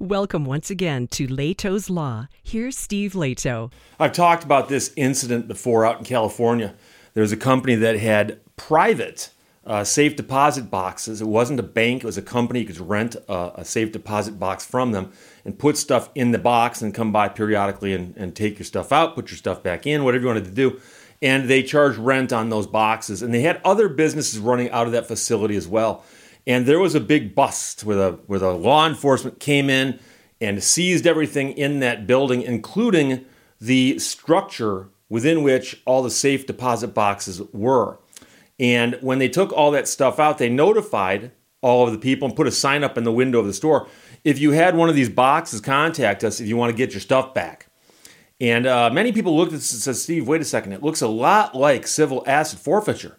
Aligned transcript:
Welcome 0.00 0.44
once 0.44 0.70
again 0.70 1.08
to 1.08 1.26
Lehto's 1.26 1.90
Law. 1.90 2.28
Here's 2.40 2.78
Steve 2.78 3.14
Lehto. 3.14 3.72
I've 3.98 4.12
talked 4.12 4.44
about 4.44 4.68
this 4.68 4.92
incident 4.94 5.48
before 5.48 5.84
out 5.84 5.98
in 5.98 6.04
California. 6.04 6.76
There's 7.14 7.32
a 7.32 7.36
company 7.36 7.74
that 7.74 7.98
had 7.98 8.38
private 8.54 9.30
uh, 9.66 9.82
safe 9.82 10.14
deposit 10.14 10.70
boxes. 10.70 11.20
It 11.20 11.26
wasn't 11.26 11.58
a 11.58 11.64
bank, 11.64 12.04
it 12.04 12.06
was 12.06 12.16
a 12.16 12.22
company. 12.22 12.60
You 12.60 12.66
could 12.66 12.78
rent 12.78 13.16
a, 13.28 13.54
a, 13.56 13.64
safe 13.64 13.90
deposit 13.90 14.38
box 14.38 14.64
from 14.64 14.92
them 14.92 15.10
and 15.44 15.58
put 15.58 15.76
stuff 15.76 16.10
in 16.14 16.30
the 16.30 16.38
box 16.38 16.80
and 16.80 16.94
come 16.94 17.10
by 17.10 17.28
periodically 17.28 17.92
and, 17.92 18.16
and 18.16 18.36
take 18.36 18.60
your 18.60 18.66
stuff 18.66 18.92
out, 18.92 19.16
put 19.16 19.32
your 19.32 19.38
stuff 19.38 19.64
back 19.64 19.84
in, 19.84 20.04
whatever 20.04 20.22
you 20.22 20.28
wanted 20.28 20.44
to 20.44 20.52
do. 20.52 20.80
And 21.20 21.48
they 21.50 21.64
charged 21.64 21.98
rent 21.98 22.32
on 22.32 22.50
those 22.50 22.68
boxes. 22.68 23.20
And 23.20 23.34
they 23.34 23.40
had 23.40 23.60
other 23.64 23.88
businesses 23.88 24.38
running 24.38 24.70
out 24.70 24.86
of 24.86 24.92
that 24.92 25.08
facility 25.08 25.56
as 25.56 25.66
well. 25.66 26.04
And 26.48 26.64
there 26.64 26.78
was 26.78 26.94
a 26.94 27.00
big 27.00 27.34
bust 27.34 27.84
where 27.84 27.96
the, 27.96 28.12
where 28.26 28.38
the 28.38 28.52
law 28.52 28.88
enforcement 28.88 29.38
came 29.38 29.68
in 29.68 30.00
and 30.40 30.64
seized 30.64 31.06
everything 31.06 31.52
in 31.52 31.80
that 31.80 32.06
building, 32.06 32.40
including 32.40 33.26
the 33.60 33.98
structure 33.98 34.88
within 35.10 35.42
which 35.42 35.82
all 35.84 36.02
the 36.02 36.10
safe 36.10 36.46
deposit 36.46 36.88
boxes 36.88 37.42
were. 37.52 37.98
And 38.58 38.96
when 39.02 39.18
they 39.18 39.28
took 39.28 39.52
all 39.52 39.70
that 39.72 39.86
stuff 39.86 40.18
out, 40.18 40.38
they 40.38 40.48
notified 40.48 41.32
all 41.60 41.86
of 41.86 41.92
the 41.92 41.98
people 41.98 42.26
and 42.26 42.36
put 42.36 42.46
a 42.46 42.52
sign 42.52 42.82
up 42.82 42.96
in 42.96 43.04
the 43.04 43.12
window 43.12 43.38
of 43.38 43.46
the 43.46 43.52
store. 43.52 43.86
If 44.24 44.38
you 44.38 44.52
had 44.52 44.74
one 44.74 44.88
of 44.88 44.94
these 44.94 45.10
boxes, 45.10 45.60
contact 45.60 46.24
us 46.24 46.40
if 46.40 46.48
you 46.48 46.56
want 46.56 46.70
to 46.70 46.76
get 46.76 46.92
your 46.92 47.00
stuff 47.00 47.34
back. 47.34 47.66
And 48.40 48.66
uh, 48.66 48.88
many 48.90 49.12
people 49.12 49.36
looked 49.36 49.52
at 49.52 49.58
this 49.58 49.72
and 49.72 49.82
said, 49.82 49.96
Steve, 49.96 50.26
wait 50.26 50.40
a 50.40 50.44
second, 50.44 50.72
it 50.72 50.82
looks 50.82 51.02
a 51.02 51.08
lot 51.08 51.54
like 51.54 51.86
civil 51.86 52.24
asset 52.26 52.60
forfeiture. 52.60 53.18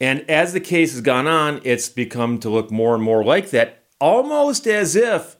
And 0.00 0.28
as 0.28 0.52
the 0.52 0.60
case 0.60 0.92
has 0.92 1.00
gone 1.00 1.26
on, 1.26 1.60
it's 1.64 1.88
become 1.88 2.38
to 2.40 2.50
look 2.50 2.70
more 2.70 2.94
and 2.94 3.02
more 3.02 3.24
like 3.24 3.50
that, 3.50 3.84
almost 4.00 4.66
as 4.66 4.96
if 4.96 5.36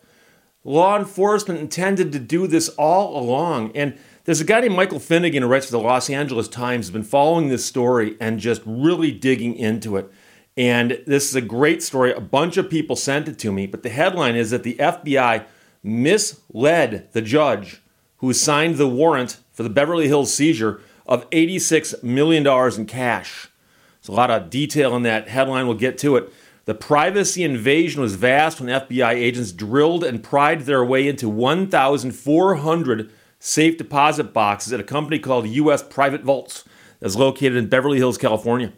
law 0.63 0.99
enforcement 0.99 1.61
intended 1.61 2.13
to 2.13 2.19
do 2.19 2.47
this 2.47 2.69
all 2.71 3.19
along. 3.19 3.73
And 3.77 3.99
there's 4.25 4.41
a 4.41 4.45
guy 4.45 4.61
named 4.61 4.77
Michael 4.77 5.01
Finnegan 5.01 5.43
who 5.43 5.49
writes 5.49 5.67
for 5.67 5.73
the 5.73 5.81
Los 5.81 6.09
Angeles 6.09 6.49
Times, 6.49 6.87
has 6.87 6.93
been 6.93 7.03
following 7.03 7.49
this 7.49 7.65
story 7.65 8.17
and 8.21 8.41
just 8.41 8.63
really 8.65 9.13
digging 9.13 9.55
into 9.55 9.97
it. 9.97 10.11
And 10.57 11.03
this 11.07 11.29
is 11.29 11.35
a 11.35 11.41
great 11.41 11.83
story. 11.83 12.13
A 12.13 12.21
bunch 12.21 12.57
of 12.57 12.71
people 12.71 12.97
sent 12.97 13.29
it 13.29 13.39
to 13.41 13.53
me, 13.53 13.67
but 13.67 13.83
the 13.83 13.91
headline 13.91 14.37
is 14.37 14.51
that 14.51 14.63
the 14.63 14.77
FBI 14.77 15.45
misled 15.83 17.13
the 17.13 17.21
judge 17.21 17.83
who 18.19 18.33
signed 18.33 18.77
the 18.77 18.89
warrant 18.89 19.39
for 19.53 19.63
the 19.63 19.69
Beverly 19.69 20.07
Hills 20.07 20.33
seizure 20.33 20.81
of 21.07 21.29
$86 21.31 22.03
million 22.03 22.47
in 22.47 22.87
cash. 22.87 23.49
A 24.09 24.13
lot 24.13 24.31
of 24.31 24.51
detail 24.51 24.95
in 24.97 25.03
that 25.03 25.29
headline. 25.29 25.67
We'll 25.67 25.77
get 25.77 25.99
to 25.99 26.17
it. 26.17 26.33
The 26.67 26.75
privacy 26.75 27.43
invasion 27.43 28.01
was 28.01 28.15
vast 28.15 28.61
when 28.61 28.69
FBI 28.69 29.13
agents 29.13 29.53
drilled 29.53 30.05
and 30.05 30.23
pried 30.23 30.63
their 30.63 30.85
way 30.85 31.07
into 31.09 31.29
1,400 31.29 33.11
safe 33.39 33.77
deposit 33.77 34.33
boxes 34.33 34.73
at 34.73 34.81
a 34.81 34.85
company 34.85 35.19
called 35.19 35.47
U.S. 35.47 35.83
Private 35.83 36.23
Vaults 36.23 36.65
that's 37.01 37.17
located 37.17 37.57
in 37.57 37.69
Beverly 37.69 37.99
Hills, 37.99 38.17
California. 38.17 38.73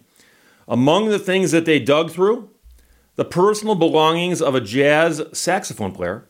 Among 0.66 1.08
the 1.08 1.18
things 1.18 1.52
that 1.52 1.64
they 1.64 1.78
dug 1.78 2.10
through, 2.10 2.50
the 3.14 3.24
personal 3.24 3.76
belongings 3.76 4.42
of 4.42 4.56
a 4.56 4.60
jazz 4.60 5.22
saxophone 5.32 5.92
player, 5.92 6.26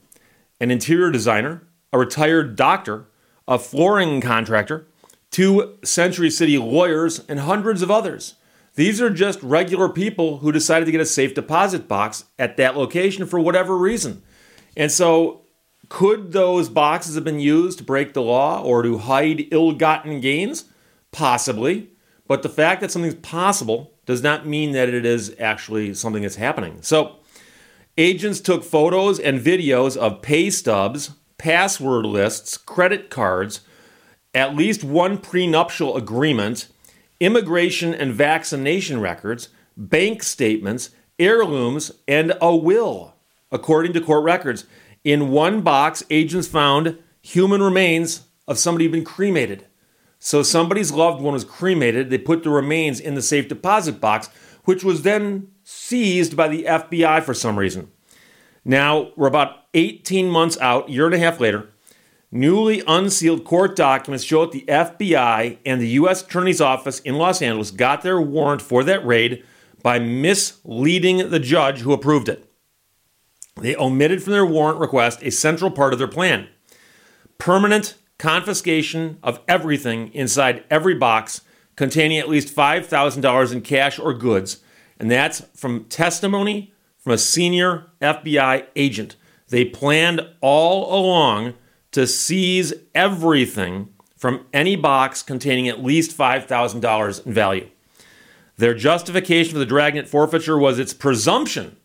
an 0.60 0.70
interior 0.70 1.10
designer, 1.10 1.66
a 1.92 1.98
retired 1.98 2.54
doctor, 2.54 3.06
a 3.48 3.58
flooring 3.58 4.20
contractor, 4.20 4.86
two 5.30 5.78
Century 5.82 6.30
City 6.30 6.58
lawyers, 6.58 7.20
and 7.28 7.40
hundreds 7.40 7.80
of 7.80 7.90
others. 7.90 8.34
These 8.76 9.00
are 9.00 9.10
just 9.10 9.42
regular 9.42 9.88
people 9.88 10.38
who 10.38 10.52
decided 10.52 10.84
to 10.84 10.92
get 10.92 11.00
a 11.00 11.06
safe 11.06 11.34
deposit 11.34 11.88
box 11.88 12.24
at 12.38 12.58
that 12.58 12.76
location 12.76 13.26
for 13.26 13.40
whatever 13.40 13.76
reason. 13.76 14.22
And 14.76 14.92
so, 14.92 15.42
could 15.88 16.32
those 16.32 16.68
boxes 16.68 17.14
have 17.14 17.24
been 17.24 17.40
used 17.40 17.78
to 17.78 17.84
break 17.84 18.12
the 18.12 18.22
law 18.22 18.62
or 18.62 18.82
to 18.82 18.98
hide 18.98 19.46
ill 19.50 19.72
gotten 19.72 20.20
gains? 20.20 20.66
Possibly. 21.10 21.88
But 22.28 22.42
the 22.42 22.48
fact 22.50 22.82
that 22.82 22.90
something's 22.90 23.14
possible 23.14 23.92
does 24.04 24.22
not 24.22 24.46
mean 24.46 24.72
that 24.72 24.90
it 24.90 25.06
is 25.06 25.34
actually 25.40 25.94
something 25.94 26.22
that's 26.22 26.36
happening. 26.36 26.82
So, 26.82 27.16
agents 27.96 28.40
took 28.40 28.62
photos 28.62 29.18
and 29.18 29.40
videos 29.40 29.96
of 29.96 30.20
pay 30.20 30.50
stubs, 30.50 31.12
password 31.38 32.04
lists, 32.04 32.58
credit 32.58 33.08
cards, 33.08 33.60
at 34.34 34.54
least 34.54 34.84
one 34.84 35.16
prenuptial 35.16 35.96
agreement 35.96 36.68
immigration 37.20 37.94
and 37.94 38.12
vaccination 38.12 39.00
records, 39.00 39.48
bank 39.76 40.22
statements, 40.22 40.90
heirlooms, 41.18 41.92
and 42.06 42.34
a 42.40 42.54
will. 42.54 43.14
According 43.50 43.92
to 43.94 44.00
court 44.00 44.24
records, 44.24 44.64
in 45.04 45.30
one 45.30 45.60
box, 45.62 46.02
agents 46.10 46.48
found 46.48 46.98
human 47.22 47.62
remains 47.62 48.22
of 48.48 48.58
somebody 48.58 48.84
who'd 48.84 48.92
been 48.92 49.04
cremated. 49.04 49.66
So 50.18 50.42
somebody's 50.42 50.92
loved 50.92 51.22
one 51.22 51.34
was 51.34 51.44
cremated. 51.44 52.10
They 52.10 52.18
put 52.18 52.42
the 52.42 52.50
remains 52.50 52.98
in 52.98 53.14
the 53.14 53.22
safe 53.22 53.48
deposit 53.48 54.00
box, 54.00 54.28
which 54.64 54.82
was 54.82 55.02
then 55.02 55.48
seized 55.62 56.36
by 56.36 56.48
the 56.48 56.64
FBI 56.64 57.22
for 57.22 57.34
some 57.34 57.58
reason. 57.58 57.90
Now 58.64 59.12
we're 59.16 59.28
about 59.28 59.66
18 59.74 60.28
months 60.28 60.58
out, 60.58 60.88
year 60.88 61.06
and 61.06 61.14
a 61.14 61.18
half 61.18 61.38
later. 61.38 61.70
Newly 62.30 62.82
unsealed 62.86 63.44
court 63.44 63.76
documents 63.76 64.24
show 64.24 64.44
that 64.44 64.52
the 64.52 64.64
FBI 64.66 65.58
and 65.64 65.80
the 65.80 65.88
U.S. 65.90 66.22
Attorney's 66.22 66.60
Office 66.60 67.00
in 67.00 67.16
Los 67.16 67.40
Angeles 67.40 67.70
got 67.70 68.02
their 68.02 68.20
warrant 68.20 68.60
for 68.60 68.82
that 68.84 69.06
raid 69.06 69.44
by 69.82 69.98
misleading 69.98 71.30
the 71.30 71.38
judge 71.38 71.80
who 71.80 71.92
approved 71.92 72.28
it. 72.28 72.50
They 73.56 73.76
omitted 73.76 74.22
from 74.22 74.32
their 74.32 74.44
warrant 74.44 74.80
request 74.80 75.22
a 75.22 75.30
central 75.30 75.70
part 75.70 75.92
of 75.92 75.98
their 75.98 76.08
plan 76.08 76.48
permanent 77.38 77.94
confiscation 78.18 79.18
of 79.22 79.40
everything 79.46 80.12
inside 80.14 80.64
every 80.70 80.94
box 80.94 81.42
containing 81.76 82.18
at 82.18 82.28
least 82.28 82.54
$5,000 82.54 83.52
in 83.52 83.60
cash 83.60 83.98
or 83.98 84.14
goods. 84.14 84.60
And 84.98 85.10
that's 85.10 85.42
from 85.54 85.84
testimony 85.84 86.72
from 86.98 87.12
a 87.12 87.18
senior 87.18 87.90
FBI 88.00 88.66
agent. 88.74 89.16
They 89.48 89.64
planned 89.64 90.22
all 90.40 90.98
along 90.98 91.54
to 91.96 92.06
seize 92.06 92.74
everything 92.94 93.88
from 94.18 94.44
any 94.52 94.76
box 94.76 95.22
containing 95.22 95.66
at 95.66 95.82
least 95.82 96.14
$5,000 96.14 97.26
in 97.26 97.32
value. 97.32 97.70
Their 98.58 98.74
justification 98.74 99.54
for 99.54 99.58
the 99.58 99.64
dragnet 99.64 100.06
forfeiture 100.06 100.58
was 100.58 100.78
its 100.78 100.92
presumption 100.92 101.78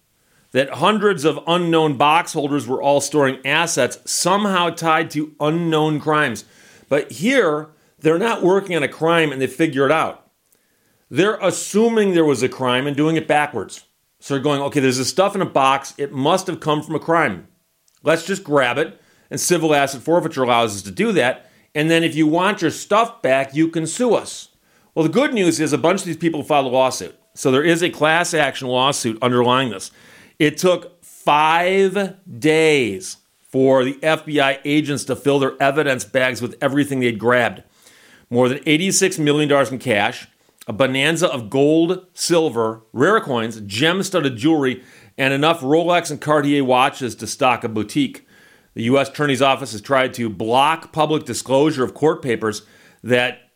that 0.52 0.70
hundreds 0.70 1.24
of 1.24 1.40
unknown 1.48 1.96
box 1.96 2.34
holders 2.34 2.68
were 2.68 2.82
all 2.82 3.00
storing 3.00 3.40
assets 3.46 4.00
somehow 4.04 4.72
tied 4.72 5.12
to 5.12 5.34
unknown 5.40 6.02
crimes. 6.02 6.44
But 6.90 7.14
here, 7.14 7.70
they're 8.00 8.20
not 8.20 8.44
working 8.44 8.76
on 8.76 8.84
a 8.84 8.90
crime 8.90 9.32
and 9.32 9.42
they 9.42 9.48
figure 9.48 9.86
it 9.86 9.94
out. 9.94 10.30
They're 11.10 11.40
assuming 11.42 12.12
there 12.12 12.26
was 12.26 12.44
a 12.44 12.50
crime 12.50 12.86
and 12.86 12.98
doing 12.98 13.16
it 13.16 13.30
backwards. 13.30 13.86
So 14.20 14.34
they're 14.34 14.44
going, 14.44 14.62
okay, 14.64 14.82
there's 14.82 14.98
this 14.98 15.08
stuff 15.08 15.36
in 15.36 15.42
a 15.42 15.46
box. 15.46 15.94
It 15.98 16.12
must 16.12 16.48
have 16.48 16.60
come 16.60 16.84
from 16.84 16.96
a 16.96 17.00
crime. 17.00 17.48
Let's 18.04 18.26
just 18.26 18.44
grab 18.44 18.78
it 18.78 19.01
and 19.32 19.40
civil 19.40 19.74
asset 19.74 20.04
forfeiture 20.04 20.44
allows 20.44 20.76
us 20.76 20.82
to 20.84 20.92
do 20.92 21.12
that. 21.14 21.50
And 21.74 21.90
then 21.90 22.04
if 22.04 22.14
you 22.14 22.28
want 22.28 22.62
your 22.62 22.70
stuff 22.70 23.22
back, 23.22 23.56
you 23.56 23.70
can 23.70 23.88
sue 23.88 24.14
us. 24.14 24.50
Well, 24.94 25.04
the 25.04 25.12
good 25.12 25.34
news 25.34 25.60
is 25.60 25.74
a 25.74 25.78
bunch 25.78 26.02
of 26.02 26.06
these 26.06 26.18
people 26.18 26.44
filed 26.44 26.68
a 26.68 26.70
lawsuit. 26.70 27.18
So 27.34 27.50
there 27.50 27.64
is 27.64 27.82
a 27.82 27.90
class 27.90 28.34
action 28.34 28.68
lawsuit 28.68 29.18
underlying 29.22 29.70
this. 29.70 29.90
It 30.38 30.58
took 30.58 31.02
five 31.04 32.18
days 32.40 33.18
for 33.40 33.86
the 33.86 33.94
FBI 33.94 34.60
agents 34.66 35.06
to 35.06 35.16
fill 35.16 35.40
their 35.40 35.62
evidence 35.62 36.04
bags 36.04 36.42
with 36.42 36.58
everything 36.62 37.00
they'd 37.00 37.20
grabbed. 37.20 37.64
More 38.30 38.50
than 38.50 38.60
$86 38.60 39.18
million 39.20 39.52
in 39.74 39.80
cash, 39.80 40.28
a 40.68 40.74
bonanza 40.74 41.28
of 41.28 41.50
gold, 41.50 42.06
silver, 42.14 42.82
rare 42.92 43.20
coins, 43.22 43.62
gem 43.62 44.04
studded 44.04 44.38
jewelry, 44.38 44.84
and 45.18 45.34
enough 45.34 45.62
Rolex 45.62 46.12
and 46.12 46.20
Cartier 46.20 46.64
watches 46.64 47.16
to 47.16 47.28
stock 47.28 47.64
a 47.64 47.70
boutique. 47.70 48.26
The 48.74 48.84
U.S. 48.84 49.10
Attorney's 49.10 49.42
Office 49.42 49.74
has 49.74 49.82
tried 49.82 50.14
to 50.16 50.30
block 50.30 50.94
public 50.94 51.26
disclosure 51.26 51.84
of 51.84 51.94
court 51.94 52.22
papers 52.22 52.64
that 53.04 53.52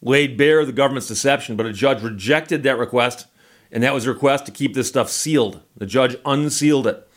laid 0.00 0.36
bare 0.36 0.64
the 0.64 0.72
government's 0.72 1.08
deception, 1.08 1.56
but 1.56 1.66
a 1.66 1.72
judge 1.72 2.02
rejected 2.02 2.62
that 2.62 2.78
request, 2.78 3.26
and 3.70 3.82
that 3.82 3.94
was 3.94 4.06
a 4.06 4.12
request 4.12 4.46
to 4.46 4.52
keep 4.52 4.74
this 4.74 4.88
stuff 4.88 5.10
sealed. 5.10 5.62
The 5.76 5.86
judge 5.86 6.16
unsealed 6.24 6.86
it. 6.86 7.08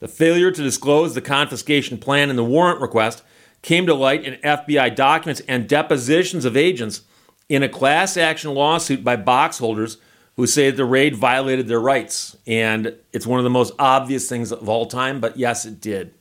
The 0.00 0.08
failure 0.08 0.50
to 0.50 0.62
disclose 0.62 1.14
the 1.14 1.20
confiscation 1.20 1.98
plan 1.98 2.30
and 2.30 2.38
the 2.38 2.44
warrant 2.44 2.80
request 2.80 3.22
came 3.62 3.86
to 3.86 3.94
light 3.94 4.24
in 4.24 4.40
FBI 4.40 4.94
documents 4.94 5.40
and 5.48 5.68
depositions 5.68 6.44
of 6.44 6.56
agents 6.56 7.02
in 7.48 7.62
a 7.62 7.68
class 7.68 8.16
action 8.16 8.52
lawsuit 8.52 9.02
by 9.02 9.16
box 9.16 9.58
holders 9.58 9.96
who 10.36 10.46
say 10.46 10.70
that 10.70 10.76
the 10.76 10.84
raid 10.84 11.16
violated 11.16 11.68
their 11.68 11.80
rights. 11.80 12.36
And 12.46 12.94
it's 13.12 13.26
one 13.26 13.38
of 13.38 13.44
the 13.44 13.50
most 13.50 13.72
obvious 13.78 14.28
things 14.28 14.52
of 14.52 14.68
all 14.68 14.86
time, 14.86 15.20
but 15.20 15.36
yes, 15.36 15.64
it 15.64 15.80
did. 15.80 16.12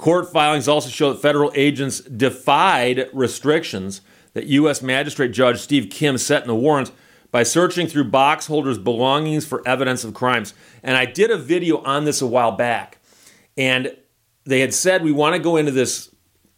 Court 0.00 0.32
filings 0.32 0.66
also 0.66 0.88
show 0.88 1.12
that 1.12 1.20
federal 1.20 1.52
agents 1.54 2.00
defied 2.00 3.10
restrictions 3.12 4.00
that 4.32 4.46
U.S. 4.46 4.80
Magistrate 4.80 5.30
Judge 5.30 5.60
Steve 5.60 5.90
Kim 5.90 6.16
set 6.16 6.40
in 6.40 6.48
the 6.48 6.54
warrant 6.54 6.90
by 7.30 7.42
searching 7.42 7.86
through 7.86 8.04
box 8.04 8.46
holders' 8.46 8.78
belongings 8.78 9.44
for 9.44 9.62
evidence 9.68 10.02
of 10.02 10.14
crimes. 10.14 10.54
And 10.82 10.96
I 10.96 11.04
did 11.04 11.30
a 11.30 11.36
video 11.36 11.82
on 11.82 12.06
this 12.06 12.22
a 12.22 12.26
while 12.26 12.52
back. 12.52 12.96
And 13.58 13.94
they 14.44 14.60
had 14.60 14.72
said, 14.72 15.04
We 15.04 15.12
want 15.12 15.36
to 15.36 15.38
go 15.38 15.58
into 15.58 15.70
this 15.70 16.10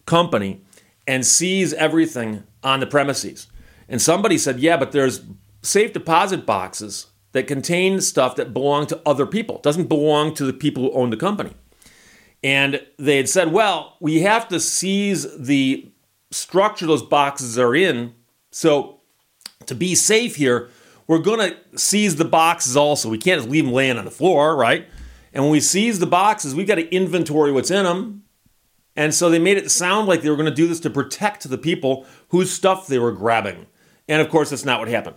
company 0.06 0.60
and 1.08 1.26
seize 1.26 1.72
everything 1.72 2.44
on 2.62 2.78
the 2.78 2.86
premises. 2.86 3.48
And 3.88 4.00
somebody 4.00 4.38
said, 4.38 4.60
Yeah, 4.60 4.76
but 4.76 4.92
there's 4.92 5.20
safe 5.62 5.92
deposit 5.92 6.46
boxes 6.46 7.08
that 7.32 7.48
contain 7.48 8.00
stuff 8.02 8.36
that 8.36 8.54
belong 8.54 8.86
to 8.86 9.02
other 9.04 9.26
people, 9.26 9.56
it 9.56 9.64
doesn't 9.64 9.88
belong 9.88 10.32
to 10.34 10.44
the 10.44 10.52
people 10.52 10.84
who 10.84 10.92
own 10.92 11.10
the 11.10 11.16
company. 11.16 11.54
And 12.42 12.84
they 12.98 13.16
had 13.16 13.28
said, 13.28 13.52
Well, 13.52 13.96
we 14.00 14.22
have 14.22 14.48
to 14.48 14.58
seize 14.60 15.26
the 15.36 15.90
structure 16.30 16.86
those 16.86 17.02
boxes 17.02 17.58
are 17.58 17.74
in. 17.74 18.14
So 18.50 19.00
to 19.66 19.74
be 19.74 19.94
safe 19.94 20.36
here, 20.36 20.70
we're 21.06 21.18
going 21.18 21.52
to 21.52 21.78
seize 21.78 22.16
the 22.16 22.24
boxes 22.24 22.76
also. 22.76 23.08
We 23.08 23.18
can't 23.18 23.40
just 23.40 23.50
leave 23.50 23.64
them 23.64 23.74
laying 23.74 23.98
on 23.98 24.04
the 24.04 24.10
floor, 24.10 24.56
right? 24.56 24.88
And 25.32 25.44
when 25.44 25.52
we 25.52 25.60
seize 25.60 25.98
the 25.98 26.06
boxes, 26.06 26.54
we've 26.54 26.66
got 26.66 26.76
to 26.76 26.94
inventory 26.94 27.52
what's 27.52 27.70
in 27.70 27.84
them. 27.84 28.24
And 28.94 29.14
so 29.14 29.30
they 29.30 29.38
made 29.38 29.56
it 29.56 29.70
sound 29.70 30.06
like 30.06 30.22
they 30.22 30.30
were 30.30 30.36
going 30.36 30.48
to 30.48 30.54
do 30.54 30.68
this 30.68 30.80
to 30.80 30.90
protect 30.90 31.48
the 31.48 31.58
people 31.58 32.06
whose 32.28 32.52
stuff 32.52 32.86
they 32.86 32.98
were 32.98 33.12
grabbing. 33.12 33.66
And 34.08 34.20
of 34.20 34.28
course, 34.28 34.50
that's 34.50 34.64
not 34.64 34.80
what 34.80 34.88
happened. 34.88 35.16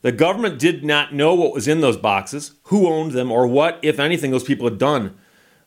The 0.00 0.10
government 0.10 0.58
did 0.58 0.84
not 0.84 1.14
know 1.14 1.32
what 1.34 1.54
was 1.54 1.68
in 1.68 1.80
those 1.80 1.96
boxes, 1.96 2.52
who 2.64 2.88
owned 2.88 3.12
them, 3.12 3.30
or 3.30 3.46
what, 3.46 3.78
if 3.82 4.00
anything, 4.00 4.32
those 4.32 4.42
people 4.42 4.68
had 4.68 4.78
done, 4.78 5.16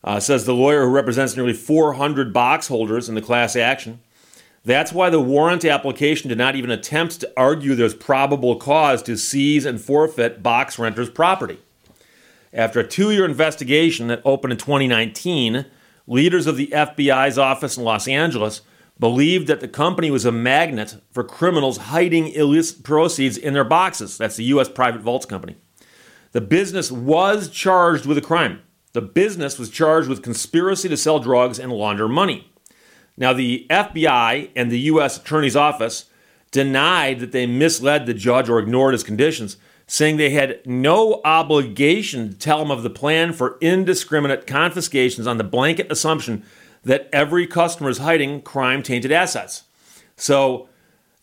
uh, 0.05 0.19
says 0.19 0.45
the 0.45 0.53
lawyer 0.53 0.85
who 0.85 0.91
represents 0.91 1.35
nearly 1.35 1.53
400 1.53 2.31
box 2.31 2.67
holders 2.67 3.09
in 3.09 3.15
the 3.15 3.21
class 3.21 3.55
action. 3.55 3.99
That's 4.63 4.93
why 4.93 5.09
the 5.09 5.19
warrant 5.19 5.65
application 5.65 6.29
did 6.29 6.37
not 6.37 6.55
even 6.55 6.71
attempt 6.71 7.19
to 7.19 7.31
argue 7.35 7.75
there's 7.75 7.93
probable 7.93 8.55
cause 8.55 9.03
to 9.03 9.17
seize 9.17 9.65
and 9.65 9.81
forfeit 9.81 10.41
box 10.41 10.79
renters' 10.79 11.09
property. 11.09 11.59
After 12.53 12.79
a 12.79 12.87
two 12.87 13.11
year 13.11 13.25
investigation 13.25 14.07
that 14.07 14.21
opened 14.23 14.53
in 14.53 14.59
2019, 14.59 15.65
leaders 16.07 16.47
of 16.47 16.55
the 16.55 16.67
FBI's 16.67 17.37
office 17.37 17.75
in 17.75 17.83
Los 17.83 18.07
Angeles 18.07 18.61
believed 18.99 19.47
that 19.47 19.59
the 19.59 19.67
company 19.67 20.09
was 20.09 20.23
a 20.23 20.31
magnet 20.31 20.97
for 21.11 21.23
criminals 21.23 21.77
hiding 21.77 22.27
illicit 22.29 22.83
proceeds 22.83 23.37
in 23.37 23.53
their 23.53 23.63
boxes. 23.63 24.17
That's 24.17 24.37
the 24.37 24.45
U.S. 24.45 24.69
Private 24.69 25.01
Vaults 25.01 25.25
Company. 25.25 25.57
The 26.31 26.41
business 26.41 26.91
was 26.91 27.49
charged 27.49 28.05
with 28.05 28.17
a 28.17 28.21
crime. 28.21 28.61
The 28.95 29.01
business 29.01 29.59
was 29.59 29.69
charged 29.69 30.07
with 30.07 30.23
conspiracy 30.23 30.87
to 30.87 30.95
sell 30.95 31.19
drugs 31.19 31.59
and 31.59 31.69
launder 31.69 32.07
money. 32.07 32.49
Now, 33.17 33.33
the 33.33 33.67
FBI 33.69 34.51
and 34.55 34.71
the 34.71 34.79
U.S. 34.79 35.17
Attorney's 35.17 35.57
Office 35.57 36.05
denied 36.49 37.19
that 37.19 37.33
they 37.33 37.45
misled 37.45 38.05
the 38.05 38.13
judge 38.13 38.47
or 38.47 38.57
ignored 38.57 38.93
his 38.93 39.03
conditions, 39.03 39.57
saying 39.85 40.15
they 40.15 40.29
had 40.29 40.65
no 40.65 41.19
obligation 41.25 42.29
to 42.29 42.37
tell 42.37 42.61
him 42.61 42.71
of 42.71 42.83
the 42.83 42.89
plan 42.89 43.33
for 43.33 43.57
indiscriminate 43.59 44.47
confiscations 44.47 45.27
on 45.27 45.37
the 45.37 45.43
blanket 45.43 45.91
assumption 45.91 46.45
that 46.85 47.09
every 47.11 47.45
customer 47.45 47.89
is 47.89 47.97
hiding 47.97 48.41
crime 48.43 48.81
tainted 48.81 49.11
assets. 49.11 49.63
So 50.15 50.69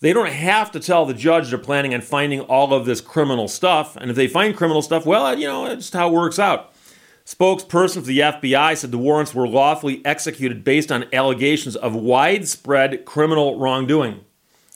they 0.01 0.13
don't 0.13 0.29
have 0.29 0.71
to 0.73 0.81
tell 0.81 1.07
the 1.07 1.15
judge 1.15 1.49
they're 1.49 1.59
planning 1.59 1.95
on 1.95 2.03
finding 2.03 2.41
all 2.41 2.75
of 2.75 2.85
this 2.85 3.01
criminal 3.01 3.49
stuff. 3.49 3.97
And 3.97 4.11
if 4.11 4.17
they 4.17 4.29
find 4.29 4.55
criminal 4.55 4.83
stuff, 4.83 5.07
well, 5.07 5.39
you 5.39 5.47
know, 5.47 5.65
it's 5.65 5.77
just 5.77 5.95
how 5.95 6.09
it 6.09 6.13
works 6.13 6.39
out. 6.39 6.72
Spokesperson 7.25 7.95
for 7.95 8.01
the 8.01 8.19
FBI 8.19 8.77
said 8.77 8.91
the 8.91 8.99
warrants 8.99 9.35
were 9.35 9.47
lawfully 9.47 10.05
executed 10.05 10.65
based 10.65 10.91
on 10.91 11.07
allegations 11.13 11.77
of 11.77 11.95
widespread 11.95 13.05
criminal 13.05 13.59
wrongdoing. 13.59 14.25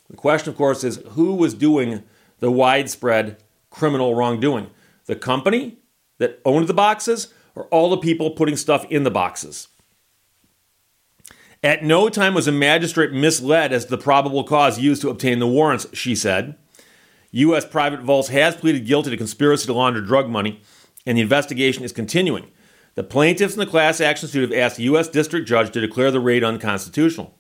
The 0.09 0.17
question, 0.17 0.51
of 0.51 0.57
course, 0.57 0.85
is 0.85 1.03
who 1.11 1.35
was 1.35 1.55
doing 1.55 2.05
the 2.39 2.51
widespread 2.51 3.43
criminal 3.71 4.15
wrongdoing? 4.15 4.71
The 5.07 5.17
company 5.17 5.79
that 6.19 6.41
owned 6.45 6.69
the 6.69 6.75
boxes 6.75 7.33
or 7.55 7.65
all 7.67 7.91
the 7.91 7.97
people 7.97 8.31
putting 8.31 8.57
stuff 8.57 8.85
in 8.91 9.03
the 9.03 9.11
boxes? 9.11 9.69
At 11.65 11.83
no 11.83 12.09
time 12.09 12.35
was 12.35 12.47
a 12.47 12.53
magistrate 12.53 13.13
misled 13.13 13.73
as 13.73 13.87
to 13.87 13.91
the 13.91 13.99
probable 13.99 14.45
cause 14.45 14.79
used 14.79 15.03
to 15.03 15.11
obtain 15.11 15.41
the 15.41 15.49
warrants, 15.49 15.87
she 15.93 16.15
said. 16.15 16.57
U.S. 17.33 17.65
Private 17.65 18.03
Vaults 18.03 18.29
has 18.29 18.55
pleaded 18.55 18.87
guilty 18.87 19.11
to 19.11 19.17
conspiracy 19.17 19.67
to 19.67 19.73
launder 19.73 20.01
drug 20.01 20.29
money 20.29 20.61
and 21.07 21.17
the 21.17 21.23
investigation 21.23 21.85
is 21.85 21.93
continuing. 21.93 22.51
The 22.97 23.05
plaintiffs 23.05 23.55
in 23.55 23.61
the 23.61 23.67
class 23.67 24.01
action 24.01 24.29
suit 24.29 24.51
have 24.51 24.59
asked 24.59 24.77
the 24.77 24.85
U.S. 24.85 25.09
District 25.09 25.47
Judge 25.47 25.71
to 25.73 25.81
declare 25.81 26.11
the 26.11 26.21
raid 26.21 26.43
unconstitutional. 26.43 27.35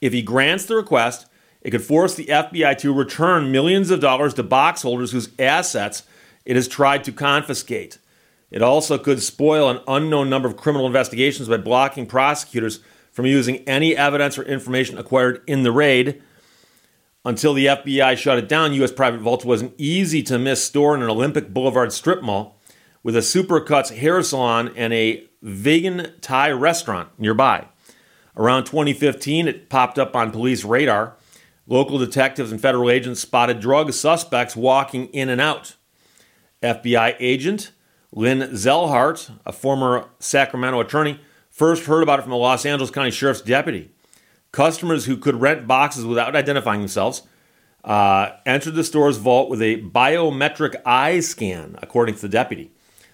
If 0.00 0.12
he 0.12 0.22
grants 0.22 0.66
the 0.66 0.76
request, 0.76 1.26
it 1.60 1.70
could 1.70 1.82
force 1.82 2.14
the 2.14 2.26
FBI 2.26 2.78
to 2.78 2.92
return 2.92 3.50
millions 3.50 3.90
of 3.90 4.00
dollars 4.00 4.34
to 4.34 4.42
box 4.42 4.82
holders 4.82 5.12
whose 5.12 5.30
assets 5.38 6.04
it 6.44 6.56
has 6.56 6.68
tried 6.68 7.04
to 7.04 7.12
confiscate. 7.12 7.98
It 8.50 8.62
also 8.62 8.96
could 8.96 9.22
spoil 9.22 9.68
an 9.68 9.80
unknown 9.88 10.30
number 10.30 10.48
of 10.48 10.56
criminal 10.56 10.86
investigations 10.86 11.48
by 11.48 11.56
blocking 11.56 12.06
prosecutors 12.06 12.80
from 13.10 13.26
using 13.26 13.56
any 13.68 13.96
evidence 13.96 14.38
or 14.38 14.42
information 14.44 14.96
acquired 14.96 15.42
in 15.46 15.62
the 15.62 15.72
raid. 15.72 16.22
Until 17.24 17.52
the 17.52 17.66
FBI 17.66 18.16
shut 18.16 18.38
it 18.38 18.48
down, 18.48 18.72
U.S. 18.74 18.92
Private 18.92 19.20
Vault 19.20 19.44
was 19.44 19.60
an 19.60 19.72
easy 19.76 20.22
to 20.24 20.38
miss 20.38 20.62
store 20.62 20.94
in 20.94 21.02
an 21.02 21.10
Olympic 21.10 21.52
Boulevard 21.52 21.92
strip 21.92 22.22
mall 22.22 22.57
with 23.02 23.16
a 23.16 23.20
Supercuts 23.20 23.96
hair 23.96 24.22
salon 24.22 24.72
and 24.76 24.92
a 24.92 25.24
vegan 25.42 26.12
Thai 26.20 26.50
restaurant 26.50 27.10
nearby. 27.18 27.66
Around 28.36 28.64
2015, 28.64 29.48
it 29.48 29.68
popped 29.68 29.98
up 29.98 30.14
on 30.14 30.30
police 30.30 30.64
radar. 30.64 31.16
Local 31.66 31.98
detectives 31.98 32.50
and 32.50 32.60
federal 32.60 32.90
agents 32.90 33.20
spotted 33.20 33.60
drug 33.60 33.92
suspects 33.92 34.56
walking 34.56 35.06
in 35.08 35.28
and 35.28 35.40
out. 35.40 35.76
FBI 36.62 37.14
agent 37.20 37.72
Lynn 38.12 38.40
Zellhart, 38.52 39.30
a 39.44 39.52
former 39.52 40.08
Sacramento 40.18 40.80
attorney, 40.80 41.20
first 41.50 41.84
heard 41.84 42.02
about 42.02 42.20
it 42.20 42.22
from 42.22 42.32
a 42.32 42.36
Los 42.36 42.64
Angeles 42.64 42.90
County 42.90 43.10
Sheriff's 43.10 43.42
deputy. 43.42 43.90
Customers 44.50 45.04
who 45.04 45.16
could 45.16 45.40
rent 45.40 45.66
boxes 45.66 46.06
without 46.06 46.34
identifying 46.34 46.80
themselves 46.80 47.22
uh, 47.84 48.30
entered 48.46 48.74
the 48.74 48.84
store's 48.84 49.18
vault 49.18 49.50
with 49.50 49.60
a 49.60 49.82
biometric 49.82 50.80
eye 50.86 51.20
scan, 51.20 51.78
according 51.82 52.14
to 52.14 52.22
the 52.22 52.28
deputy. 52.28 52.72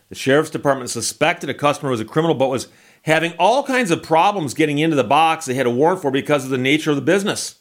The 0.08 0.14
sheriff's 0.14 0.50
department 0.50 0.90
suspected 0.90 1.50
a 1.50 1.54
customer 1.54 1.90
was 1.90 2.00
a 2.00 2.04
criminal 2.04 2.34
but 2.34 2.50
was 2.50 2.68
having 3.02 3.32
all 3.38 3.62
kinds 3.62 3.90
of 3.90 4.02
problems 4.02 4.54
getting 4.54 4.78
into 4.78 4.96
the 4.96 5.04
box 5.04 5.46
they 5.46 5.54
had 5.54 5.66
a 5.66 5.70
warrant 5.70 6.02
for 6.02 6.10
because 6.10 6.44
of 6.44 6.50
the 6.50 6.58
nature 6.58 6.90
of 6.90 6.96
the 6.96 7.02
business. 7.02 7.56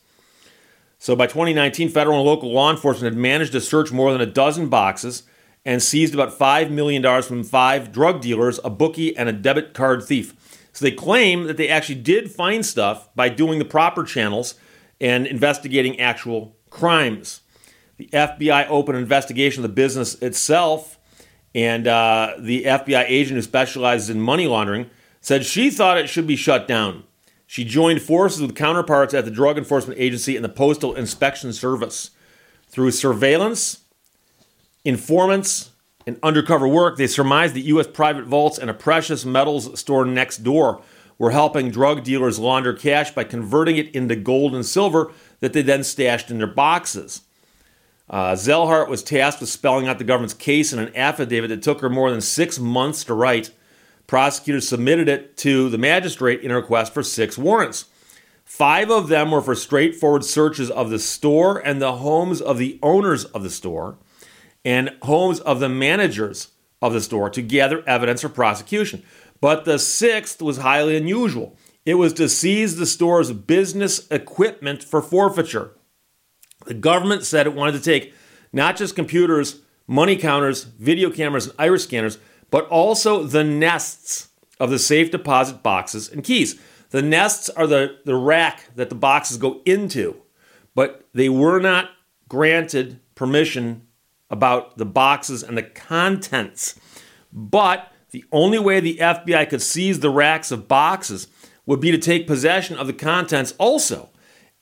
So 0.99 1.15
by 1.15 1.27
2019, 1.27 1.89
federal 1.89 2.19
and 2.19 2.25
local 2.25 2.51
law 2.51 2.71
enforcement 2.71 3.13
had 3.13 3.21
managed 3.21 3.51
to 3.51 3.61
search 3.61 3.91
more 3.91 4.11
than 4.11 4.21
a 4.21 4.25
dozen 4.25 4.69
boxes 4.69 5.23
and 5.65 5.81
seized 5.81 6.13
about 6.13 6.37
$5 6.37 6.69
million 6.69 7.21
from 7.23 7.43
five 7.43 7.91
drug 7.91 8.21
dealers, 8.21 8.59
a 8.63 8.69
bookie, 8.69 9.15
and 9.15 9.27
a 9.27 9.33
debit 9.33 9.73
card 9.73 10.03
thief. 10.03 10.33
So 10.73 10.85
they 10.85 10.91
claim 10.91 11.43
that 11.43 11.57
they 11.57 11.69
actually 11.69 12.01
did 12.01 12.31
find 12.31 12.65
stuff 12.65 13.13
by 13.15 13.29
doing 13.29 13.59
the 13.59 13.65
proper 13.65 14.03
channels 14.03 14.55
and 14.99 15.27
investigating 15.27 15.99
actual 15.99 16.55
crimes. 16.69 17.41
The 17.97 18.09
FBI 18.11 18.67
opened 18.69 18.97
an 18.97 19.03
investigation 19.03 19.63
of 19.63 19.69
the 19.69 19.75
business 19.75 20.15
itself 20.15 20.97
and 21.55 21.87
uh, 21.87 22.33
the 22.39 22.63
FBI 22.63 23.05
agent 23.07 23.35
who 23.35 23.41
specializes 23.41 24.09
in 24.09 24.19
money 24.19 24.47
laundering 24.47 24.89
said 25.21 25.45
she 25.45 25.69
thought 25.69 25.97
it 25.97 26.09
should 26.09 26.27
be 26.27 26.35
shut 26.35 26.67
down. 26.67 27.03
She 27.45 27.63
joined 27.63 28.01
forces 28.01 28.41
with 28.41 28.55
counterparts 28.55 29.13
at 29.13 29.25
the 29.25 29.31
Drug 29.31 29.57
Enforcement 29.57 29.99
Agency 29.99 30.35
and 30.35 30.43
the 30.43 30.49
Postal 30.49 30.95
Inspection 30.95 31.53
Service. 31.53 32.11
Through 32.67 32.91
surveillance, 32.91 33.83
informants, 34.83 35.69
and 36.07 36.17
undercover 36.23 36.67
work, 36.67 36.97
they 36.97 37.07
surmised 37.07 37.53
that 37.55 37.61
U.S. 37.61 37.87
private 37.87 38.25
vaults 38.25 38.57
and 38.57 38.69
a 38.69 38.73
precious 38.73 39.23
metals 39.23 39.79
store 39.79 40.05
next 40.05 40.39
door 40.39 40.81
were 41.17 41.31
helping 41.31 41.69
drug 41.69 42.03
dealers 42.03 42.39
launder 42.39 42.73
cash 42.73 43.11
by 43.11 43.23
converting 43.23 43.77
it 43.77 43.93
into 43.95 44.15
gold 44.15 44.55
and 44.55 44.65
silver 44.65 45.11
that 45.39 45.53
they 45.53 45.61
then 45.61 45.83
stashed 45.83 46.31
in 46.31 46.39
their 46.39 46.47
boxes. 46.47 47.21
Uh, 48.09 48.33
Zellhart 48.33 48.89
was 48.89 49.01
tasked 49.01 49.39
with 49.39 49.49
spelling 49.49 49.87
out 49.87 49.97
the 49.97 50.03
government's 50.03 50.33
case 50.33 50.73
in 50.73 50.79
an 50.79 50.95
affidavit 50.95 51.49
that 51.49 51.61
took 51.61 51.81
her 51.81 51.89
more 51.89 52.11
than 52.11 52.21
six 52.21 52.59
months 52.59 53.03
to 53.05 53.13
write. 53.13 53.51
Prosecutors 54.07 54.67
submitted 54.67 55.07
it 55.07 55.37
to 55.37 55.69
the 55.69 55.77
magistrate 55.77 56.41
in 56.41 56.51
a 56.51 56.55
request 56.55 56.93
for 56.93 57.01
six 57.01 57.37
warrants. 57.37 57.85
Five 58.43 58.91
of 58.91 59.07
them 59.07 59.31
were 59.31 59.41
for 59.41 59.55
straightforward 59.55 60.25
searches 60.25 60.69
of 60.69 60.89
the 60.89 60.99
store 60.99 61.57
and 61.57 61.81
the 61.81 61.93
homes 61.93 62.41
of 62.41 62.57
the 62.57 62.77
owners 62.83 63.25
of 63.25 63.41
the 63.41 63.49
store 63.49 63.97
and 64.65 64.95
homes 65.03 65.39
of 65.39 65.59
the 65.59 65.69
managers 65.69 66.49
of 66.81 66.93
the 66.93 67.01
store 67.01 67.29
to 67.29 67.41
gather 67.41 67.87
evidence 67.87 68.21
for 68.21 68.29
prosecution. 68.29 69.03
But 69.39 69.65
the 69.65 69.79
sixth 69.79 70.41
was 70.41 70.57
highly 70.57 70.95
unusual. 70.95 71.57
It 71.85 71.95
was 71.95 72.13
to 72.13 72.29
seize 72.29 72.75
the 72.75 72.85
store's 72.85 73.31
business 73.31 74.07
equipment 74.11 74.83
for 74.83 75.01
forfeiture. 75.01 75.71
The 76.65 76.73
government 76.73 77.25
said 77.25 77.47
it 77.47 77.53
wanted 77.53 77.73
to 77.73 77.81
take 77.81 78.13
not 78.51 78.77
just 78.77 78.95
computers, 78.95 79.59
money 79.87 80.15
counters, 80.15 80.63
video 80.63 81.09
cameras, 81.09 81.47
and 81.47 81.55
iris 81.59 81.83
scanners, 81.83 82.17
but 82.49 82.67
also 82.67 83.23
the 83.23 83.43
nests 83.43 84.29
of 84.59 84.69
the 84.69 84.79
safe 84.79 85.11
deposit 85.11 85.63
boxes 85.63 86.09
and 86.09 86.23
keys. 86.23 86.59
The 86.91 87.01
nests 87.01 87.49
are 87.49 87.65
the, 87.65 87.97
the 88.05 88.15
rack 88.15 88.69
that 88.75 88.89
the 88.89 88.95
boxes 88.95 89.37
go 89.37 89.61
into, 89.65 90.15
but 90.75 91.07
they 91.13 91.29
were 91.29 91.59
not 91.59 91.89
granted 92.29 92.99
permission 93.15 93.87
about 94.29 94.77
the 94.77 94.85
boxes 94.85 95.43
and 95.43 95.57
the 95.57 95.63
contents. 95.63 96.79
But 97.31 97.91
the 98.11 98.23
only 98.31 98.59
way 98.59 98.79
the 98.79 98.97
FBI 98.97 99.49
could 99.49 99.61
seize 99.61 99.99
the 99.99 100.09
racks 100.11 100.51
of 100.51 100.67
boxes 100.67 101.27
would 101.65 101.79
be 101.79 101.91
to 101.91 101.97
take 101.97 102.27
possession 102.27 102.77
of 102.77 102.87
the 102.87 102.93
contents 102.93 103.53
also. 103.57 104.09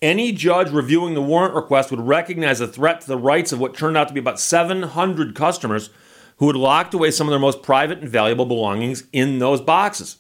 Any 0.02 0.32
judge 0.32 0.72
reviewing 0.72 1.14
the 1.14 1.22
warrant 1.22 1.54
request 1.54 1.92
would 1.92 2.02
recognize 2.02 2.60
a 2.60 2.68
threat 2.68 3.02
to 3.02 3.08
the 3.08 3.18
rights 3.18 3.52
of 3.52 3.60
what 3.60 3.76
turned 3.76 3.96
out 3.96 4.08
to 4.08 4.14
be 4.14 4.20
about 4.20 4.40
700 4.40 5.36
customers 5.36 5.92
who 6.38 6.48
had 6.48 6.56
locked 6.56 6.96
away 6.96 7.12
some 7.12 7.28
of 7.28 7.32
their 7.32 7.40
most 7.40 7.62
private 7.62 8.00
and 8.00 8.10
valuable 8.10 8.48
belongings 8.48 9.04
in 9.14 9.38
those 9.38 9.62
boxes. 9.62 10.18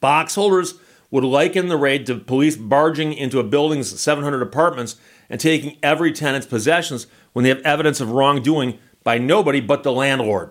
Box 0.00 0.34
holders 0.34 0.74
would 1.12 1.22
liken 1.22 1.68
the 1.68 1.76
raid 1.76 2.06
to 2.06 2.16
police 2.16 2.56
barging 2.56 3.12
into 3.12 3.38
a 3.38 3.44
building's 3.44 4.00
700 4.00 4.42
apartments 4.42 4.96
and 5.30 5.40
taking 5.40 5.78
every 5.80 6.10
tenant's 6.10 6.46
possessions 6.46 7.06
when 7.34 7.44
they 7.44 7.50
have 7.50 7.60
evidence 7.60 8.00
of 8.00 8.10
wrongdoing 8.10 8.78
by 9.04 9.16
nobody 9.16 9.60
but 9.60 9.84
the 9.84 9.92
landlord. 9.92 10.50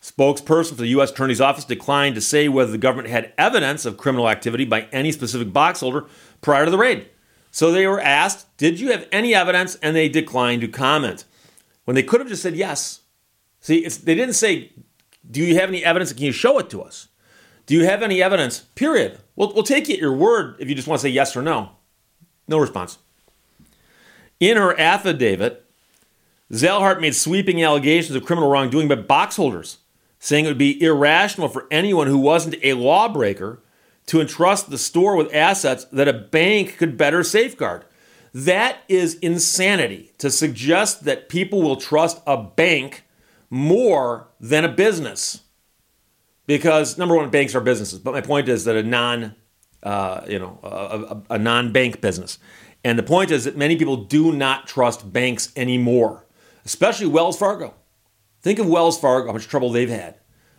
Spokesperson 0.00 0.70
for 0.70 0.76
the 0.76 0.88
U.S. 0.88 1.10
Attorney's 1.10 1.40
Office 1.40 1.64
declined 1.64 2.14
to 2.14 2.20
say 2.22 2.48
whether 2.48 2.72
the 2.72 2.78
government 2.78 3.10
had 3.10 3.32
evidence 3.36 3.84
of 3.84 3.98
criminal 3.98 4.30
activity 4.30 4.64
by 4.64 4.88
any 4.90 5.12
specific 5.12 5.52
box 5.52 5.80
holder 5.80 6.06
prior 6.40 6.64
to 6.64 6.70
the 6.70 6.78
raid. 6.78 7.08
So 7.52 7.70
they 7.70 7.86
were 7.86 8.00
asked, 8.00 8.56
Did 8.56 8.80
you 8.80 8.90
have 8.90 9.06
any 9.12 9.34
evidence? 9.34 9.76
And 9.76 9.94
they 9.94 10.08
declined 10.08 10.62
to 10.62 10.68
comment. 10.68 11.24
When 11.84 11.94
they 11.94 12.02
could 12.02 12.20
have 12.20 12.28
just 12.28 12.42
said 12.42 12.56
yes. 12.56 13.02
See, 13.60 13.86
they 13.86 14.16
didn't 14.16 14.34
say, 14.34 14.72
Do 15.30 15.40
you 15.40 15.54
have 15.56 15.68
any 15.68 15.84
evidence? 15.84 16.12
Can 16.12 16.24
you 16.24 16.32
show 16.32 16.58
it 16.58 16.70
to 16.70 16.82
us? 16.82 17.08
Do 17.66 17.74
you 17.74 17.84
have 17.84 18.02
any 18.02 18.20
evidence? 18.22 18.60
Period. 18.74 19.20
We'll, 19.36 19.52
we'll 19.52 19.62
take 19.62 19.88
you 19.88 19.94
at 19.94 20.00
your 20.00 20.14
word 20.14 20.56
if 20.58 20.68
you 20.68 20.74
just 20.74 20.88
want 20.88 21.00
to 21.00 21.06
say 21.06 21.10
yes 21.10 21.36
or 21.36 21.42
no. 21.42 21.70
No 22.48 22.58
response. 22.58 22.98
In 24.40 24.56
her 24.56 24.78
affidavit, 24.80 25.64
Zellhart 26.50 27.00
made 27.00 27.14
sweeping 27.14 27.62
allegations 27.62 28.16
of 28.16 28.24
criminal 28.24 28.50
wrongdoing 28.50 28.88
by 28.88 28.96
box 28.96 29.36
holders, 29.36 29.78
saying 30.18 30.46
it 30.46 30.48
would 30.48 30.58
be 30.58 30.82
irrational 30.82 31.48
for 31.48 31.66
anyone 31.70 32.08
who 32.08 32.18
wasn't 32.18 32.56
a 32.62 32.72
lawbreaker 32.72 33.62
to 34.12 34.20
entrust 34.20 34.68
the 34.68 34.76
store 34.76 35.16
with 35.16 35.34
assets 35.34 35.86
that 35.86 36.06
a 36.06 36.12
bank 36.12 36.76
could 36.76 36.98
better 36.98 37.22
safeguard. 37.24 37.82
That 38.34 38.80
is 38.86 39.14
insanity 39.20 40.12
to 40.18 40.30
suggest 40.30 41.04
that 41.04 41.30
people 41.30 41.62
will 41.62 41.76
trust 41.76 42.20
a 42.26 42.36
bank 42.36 43.04
more 43.48 44.28
than 44.38 44.66
a 44.66 44.68
business. 44.68 45.44
Because 46.46 46.98
number 46.98 47.16
one, 47.16 47.30
banks 47.30 47.54
are 47.54 47.62
businesses. 47.62 48.00
But 48.00 48.12
my 48.12 48.20
point 48.20 48.50
is 48.50 48.66
that 48.66 48.76
a 48.76 48.82
non, 48.82 49.34
uh, 49.82 50.20
you 50.28 50.38
know, 50.38 50.58
a, 50.62 50.66
a, 50.68 51.36
a 51.36 51.38
non-bank 51.38 52.02
business, 52.02 52.38
and 52.84 52.98
the 52.98 53.02
point 53.02 53.30
is 53.30 53.44
that 53.44 53.56
many 53.56 53.76
people 53.76 53.96
do 53.96 54.30
not 54.30 54.66
trust 54.66 55.10
banks 55.10 55.54
anymore, 55.56 56.26
especially 56.66 57.06
Wells 57.06 57.38
Fargo. 57.38 57.72
Think 58.42 58.58
of 58.58 58.68
Wells 58.68 59.00
Fargo, 59.00 59.28
how 59.28 59.32
much 59.32 59.48
trouble 59.48 59.70
they've 59.70 59.88
had, 59.88 60.16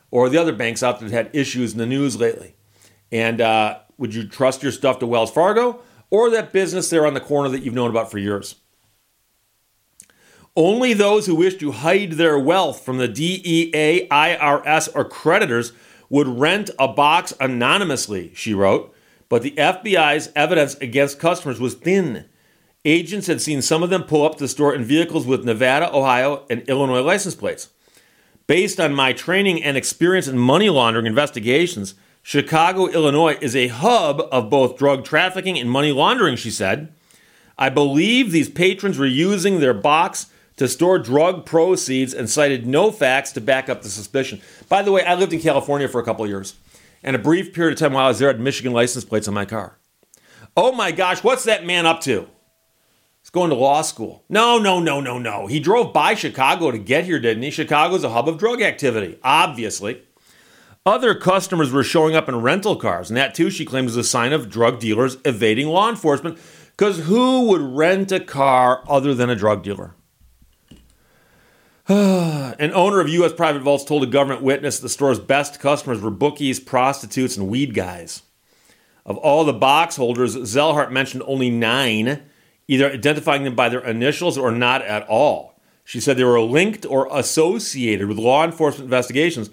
or 0.10 0.28
the 0.28 0.40
other 0.40 0.54
banks 0.54 0.82
out 0.82 1.00
there 1.00 1.08
that 1.08 1.26
had 1.26 1.36
issues 1.36 1.74
in 1.74 1.78
the 1.78 1.86
news 1.86 2.20
lately. 2.20 2.56
And 3.14 3.42
uh, 3.42 3.78
would 4.00 4.16
you 4.16 4.28
trust 4.28 4.64
your 4.64 4.72
stuff 4.72 4.98
to 5.00 5.08
Wells 5.08 5.32
Fargo 5.32 5.80
or 6.10 6.32
that 6.32 6.52
business 6.52 6.90
there 6.90 7.06
on 7.06 7.14
the 7.14 7.22
corner 7.22 7.48
that 7.50 7.62
you've 7.62 7.76
known 7.76 7.92
about 7.92 8.10
for 8.10 8.18
years? 8.18 8.56
Only 10.56 10.94
those 10.94 11.28
who 11.28 11.36
wish 11.36 11.56
to 11.58 11.72
hide 11.72 12.14
their 12.14 12.40
wealth 12.40 12.84
from 12.84 12.98
the 12.98 13.08
DEA, 13.08 14.08
IRS, 14.10 14.90
or 14.96 15.06
creditors 15.06 15.74
would 16.10 16.28
rent 16.28 16.72
a 16.80 16.88
box 16.88 17.34
anonymously, 17.40 18.32
she 18.34 18.54
wrote. 18.54 18.94
But 19.30 19.44
the 19.44 19.52
FBI's 19.52 20.32
evidence 20.36 20.74
against 20.76 21.20
customers 21.20 21.60
was 21.60 21.76
thin. 21.76 22.26
Agents 22.84 23.28
had 23.28 23.42
seen 23.42 23.62
some 23.62 23.84
of 23.84 23.90
them 23.92 24.04
pull 24.04 24.26
up 24.26 24.34
to 24.34 24.44
the 24.44 24.48
store 24.48 24.74
in 24.74 24.84
vehicles 24.84 25.26
with 25.26 25.46
Nevada, 25.46 25.96
Ohio, 25.96 26.46
and 26.50 26.64
Illinois 26.64 27.02
license 27.02 27.36
plates. 27.36 27.70
Based 28.48 28.80
on 28.80 28.94
my 28.94 29.14
training 29.14 29.64
and 29.64 29.78
experience 29.78 30.28
in 30.28 30.38
money 30.38 30.70
laundering 30.70 31.06
investigations, 31.06 31.96
Chicago, 32.26 32.88
Illinois 32.88 33.38
is 33.42 33.54
a 33.54 33.68
hub 33.68 34.22
of 34.32 34.50
both 34.50 34.78
drug 34.78 35.04
trafficking 35.04 35.60
and 35.60 35.70
money 35.70 35.92
laundering, 35.92 36.38
she 36.38 36.50
said. 36.50 36.94
I 37.58 37.68
believe 37.68 38.32
these 38.32 38.50
patrons 38.50 38.98
were 38.98 39.06
using 39.06 39.60
their 39.60 39.74
box 39.74 40.28
to 40.56 40.70
store 40.70 40.98
drug 41.00 41.46
proceeds 41.46 42.14
and 42.14 42.30
cited 42.30 42.66
no 42.66 42.92
facts 42.92 43.34
to 43.34 43.42
back 43.42 43.68
up 43.68 43.82
the 43.82 43.90
suspicion. 43.90 44.42
By 44.70 44.84
the 44.84 44.92
way, 44.92 45.04
I 45.04 45.16
lived 45.16 45.34
in 45.34 45.42
California 45.42 45.90
for 45.90 46.00
a 46.00 46.06
couple 46.06 46.26
years, 46.26 46.56
and 47.04 47.14
a 47.14 47.20
brief 47.20 47.54
period 47.54 47.74
of 47.74 47.80
time 47.80 47.92
while 47.92 48.06
I 48.06 48.08
was 48.08 48.20
there, 48.20 48.30
had 48.30 48.40
Michigan 48.40 48.72
license 48.72 49.04
plates 49.04 49.28
on 49.28 49.34
my 49.34 49.46
car. 49.46 49.78
Oh 50.56 50.72
my 50.72 50.94
gosh, 50.94 51.24
what's 51.24 51.44
that 51.44 51.66
man 51.66 51.86
up 51.86 52.00
to? 52.02 52.30
He's 53.22 53.32
going 53.32 53.50
to 53.50 53.56
law 53.56 53.82
school. 53.82 54.24
No, 54.30 54.58
no, 54.58 54.80
no, 54.80 55.02
no, 55.02 55.18
no. 55.20 55.48
He 55.48 55.60
drove 55.60 55.92
by 55.92 56.14
Chicago 56.14 56.72
to 56.72 56.78
get 56.78 57.04
here, 57.04 57.20
didn't 57.20 57.44
he? 57.44 57.52
Chicago's 57.52 58.06
a 58.06 58.10
hub 58.10 58.30
of 58.30 58.38
drug 58.38 58.62
activity, 58.62 59.20
obviously. 59.24 60.04
Other 60.86 61.16
customers 61.16 61.72
were 61.72 61.84
showing 61.84 62.14
up 62.14 62.28
in 62.28 62.42
rental 62.42 62.76
cars, 62.76 63.10
and 63.10 63.16
that 63.16 63.34
too, 63.34 63.50
she 63.50 63.64
claims, 63.64 63.92
is 63.92 63.98
a 63.98 64.04
sign 64.04 64.34
of 64.34 64.50
drug 64.50 64.80
dealers 64.80 65.18
evading 65.24 65.68
law 65.68 65.90
enforcement. 65.90 66.38
Because 66.76 67.00
who 67.06 67.48
would 67.48 67.62
rent 67.62 68.12
a 68.12 68.20
car 68.20 68.84
other 68.90 69.14
than 69.14 69.30
a 69.30 69.36
drug 69.36 69.64
dealer? 69.64 69.96
An 71.88 72.74
owner 72.74 73.00
of 73.00 73.08
U.S. 73.08 73.32
private 73.32 73.62
vaults 73.62 73.86
told 73.86 74.04
a 74.04 74.08
government 74.08 74.42
witness 74.42 74.80
the 74.80 74.90
store's 74.90 75.20
best 75.20 75.60
customers 75.60 76.02
were 76.02 76.12
bookies, 76.12 76.60
prostitutes, 76.60 77.38
and 77.38 77.48
weed 77.48 77.74
guys. 77.74 78.24
Of 79.06 79.18
all 79.18 79.46
the 79.46 79.54
box 79.54 79.96
holders, 79.96 80.36
Zellhart 80.36 80.92
mentioned 80.92 81.24
only 81.26 81.50
nine, 81.50 82.24
either 82.68 82.92
identifying 82.92 83.44
them 83.44 83.56
by 83.56 83.70
their 83.70 83.86
initials 83.86 84.38
or 84.38 84.52
not 84.52 84.82
at 84.82 85.08
all. 85.08 85.60
She 85.86 86.00
said 86.00 86.18
they 86.18 86.24
were 86.24 86.40
linked 86.42 86.86
or 86.86 87.08
associated 87.12 88.08
with 88.08 88.18
law 88.18 88.44
enforcement 88.44 88.86
investigations, 88.86 89.50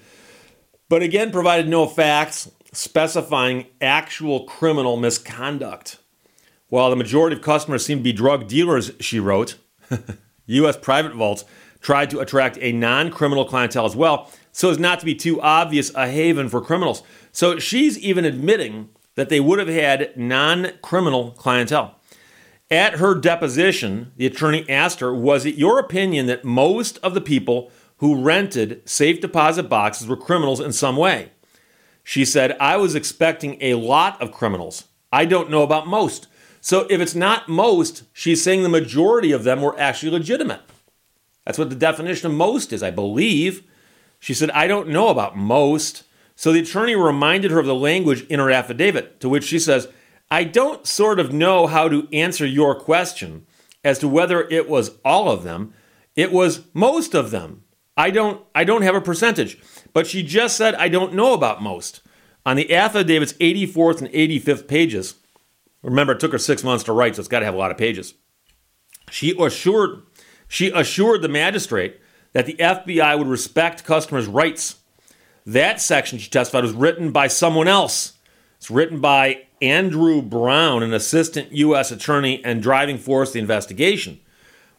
but 0.90 1.02
again 1.02 1.30
provided 1.30 1.68
no 1.68 1.86
facts 1.86 2.50
specifying 2.72 3.66
actual 3.80 4.44
criminal 4.44 4.96
misconduct. 4.96 5.98
While 6.68 6.90
the 6.90 6.96
majority 6.96 7.36
of 7.36 7.42
customers 7.42 7.86
seem 7.86 7.98
to 7.98 8.04
be 8.04 8.12
drug 8.12 8.48
dealers, 8.48 8.90
she 9.00 9.20
wrote, 9.20 9.56
U.S. 10.46 10.76
private 10.76 11.14
vaults 11.14 11.44
tried 11.80 12.10
to 12.10 12.18
attract 12.18 12.58
a 12.60 12.72
non 12.72 13.10
criminal 13.10 13.44
clientele 13.44 13.86
as 13.86 13.94
well, 13.94 14.30
so 14.50 14.70
as 14.70 14.80
not 14.80 14.98
to 14.98 15.06
be 15.06 15.14
too 15.14 15.40
obvious 15.40 15.94
a 15.94 16.08
haven 16.08 16.48
for 16.48 16.60
criminals. 16.60 17.04
So 17.30 17.60
she's 17.60 17.96
even 17.98 18.24
admitting 18.24 18.88
that 19.14 19.28
they 19.28 19.40
would 19.40 19.60
have 19.60 19.68
had 19.68 20.16
non 20.16 20.72
criminal 20.82 21.30
clientele. 21.32 21.94
At 22.68 22.94
her 22.94 23.14
deposition, 23.14 24.12
the 24.16 24.26
attorney 24.26 24.68
asked 24.68 24.98
her, 25.00 25.14
Was 25.14 25.46
it 25.46 25.54
your 25.54 25.78
opinion 25.78 26.26
that 26.26 26.44
most 26.44 26.98
of 26.98 27.14
the 27.14 27.20
people 27.20 27.70
who 28.00 28.22
rented 28.22 28.80
safe 28.88 29.20
deposit 29.20 29.64
boxes 29.64 30.08
were 30.08 30.16
criminals 30.16 30.58
in 30.58 30.72
some 30.72 30.96
way? 30.96 31.30
She 32.02 32.24
said, 32.24 32.56
I 32.58 32.76
was 32.76 32.94
expecting 32.94 33.58
a 33.60 33.74
lot 33.74 34.20
of 34.22 34.32
criminals. 34.32 34.84
I 35.12 35.26
don't 35.26 35.50
know 35.50 35.62
about 35.62 35.86
most. 35.86 36.26
So 36.62 36.86
if 36.88 37.00
it's 37.00 37.14
not 37.14 37.48
most, 37.48 38.04
she's 38.14 38.42
saying 38.42 38.62
the 38.62 38.70
majority 38.70 39.32
of 39.32 39.44
them 39.44 39.60
were 39.60 39.78
actually 39.78 40.12
legitimate. 40.12 40.62
That's 41.44 41.58
what 41.58 41.68
the 41.68 41.76
definition 41.76 42.30
of 42.30 42.36
most 42.36 42.72
is, 42.72 42.82
I 42.82 42.90
believe. 42.90 43.64
She 44.18 44.32
said, 44.32 44.50
I 44.52 44.66
don't 44.66 44.88
know 44.88 45.08
about 45.08 45.36
most. 45.36 46.04
So 46.36 46.52
the 46.52 46.60
attorney 46.60 46.94
reminded 46.96 47.50
her 47.50 47.58
of 47.58 47.66
the 47.66 47.74
language 47.74 48.22
in 48.28 48.40
her 48.40 48.50
affidavit, 48.50 49.20
to 49.20 49.28
which 49.28 49.44
she 49.44 49.58
says, 49.58 49.88
I 50.30 50.44
don't 50.44 50.86
sort 50.86 51.20
of 51.20 51.34
know 51.34 51.66
how 51.66 51.88
to 51.90 52.08
answer 52.14 52.46
your 52.46 52.74
question 52.74 53.46
as 53.84 53.98
to 53.98 54.08
whether 54.08 54.48
it 54.48 54.70
was 54.70 54.92
all 55.04 55.30
of 55.30 55.42
them. 55.42 55.74
It 56.16 56.32
was 56.32 56.62
most 56.72 57.14
of 57.14 57.30
them. 57.30 57.64
I 58.00 58.08
don't 58.08 58.42
I 58.54 58.64
don't 58.64 58.80
have 58.80 58.94
a 58.94 59.00
percentage. 59.00 59.58
But 59.92 60.06
she 60.06 60.22
just 60.22 60.56
said 60.56 60.74
I 60.76 60.88
don't 60.88 61.12
know 61.12 61.34
about 61.34 61.62
most. 61.62 62.00
On 62.46 62.56
the 62.56 62.74
affidavit's 62.74 63.34
84th 63.34 63.98
and 64.00 64.08
85th 64.08 64.66
pages, 64.66 65.16
remember 65.82 66.14
it 66.14 66.20
took 66.20 66.32
her 66.32 66.38
six 66.38 66.64
months 66.64 66.84
to 66.84 66.94
write, 66.94 67.16
so 67.16 67.20
it's 67.20 67.28
got 67.28 67.40
to 67.40 67.44
have 67.44 67.54
a 67.54 67.58
lot 67.58 67.70
of 67.70 67.76
pages. 67.76 68.14
She 69.10 69.36
assured 69.38 70.02
she 70.48 70.70
assured 70.70 71.20
the 71.20 71.28
magistrate 71.28 72.00
that 72.32 72.46
the 72.46 72.54
FBI 72.54 73.18
would 73.18 73.26
respect 73.26 73.84
customers' 73.84 74.26
rights. 74.26 74.76
That 75.44 75.80
section, 75.80 76.18
she 76.18 76.30
testified, 76.30 76.64
was 76.64 76.72
written 76.72 77.12
by 77.12 77.26
someone 77.26 77.68
else. 77.68 78.14
It's 78.56 78.70
written 78.70 79.00
by 79.00 79.46
Andrew 79.60 80.22
Brown, 80.22 80.82
an 80.82 80.94
assistant 80.94 81.52
U.S. 81.52 81.90
attorney 81.90 82.42
and 82.44 82.62
driving 82.62 82.96
force 82.96 83.32
the 83.32 83.40
investigation. 83.40 84.20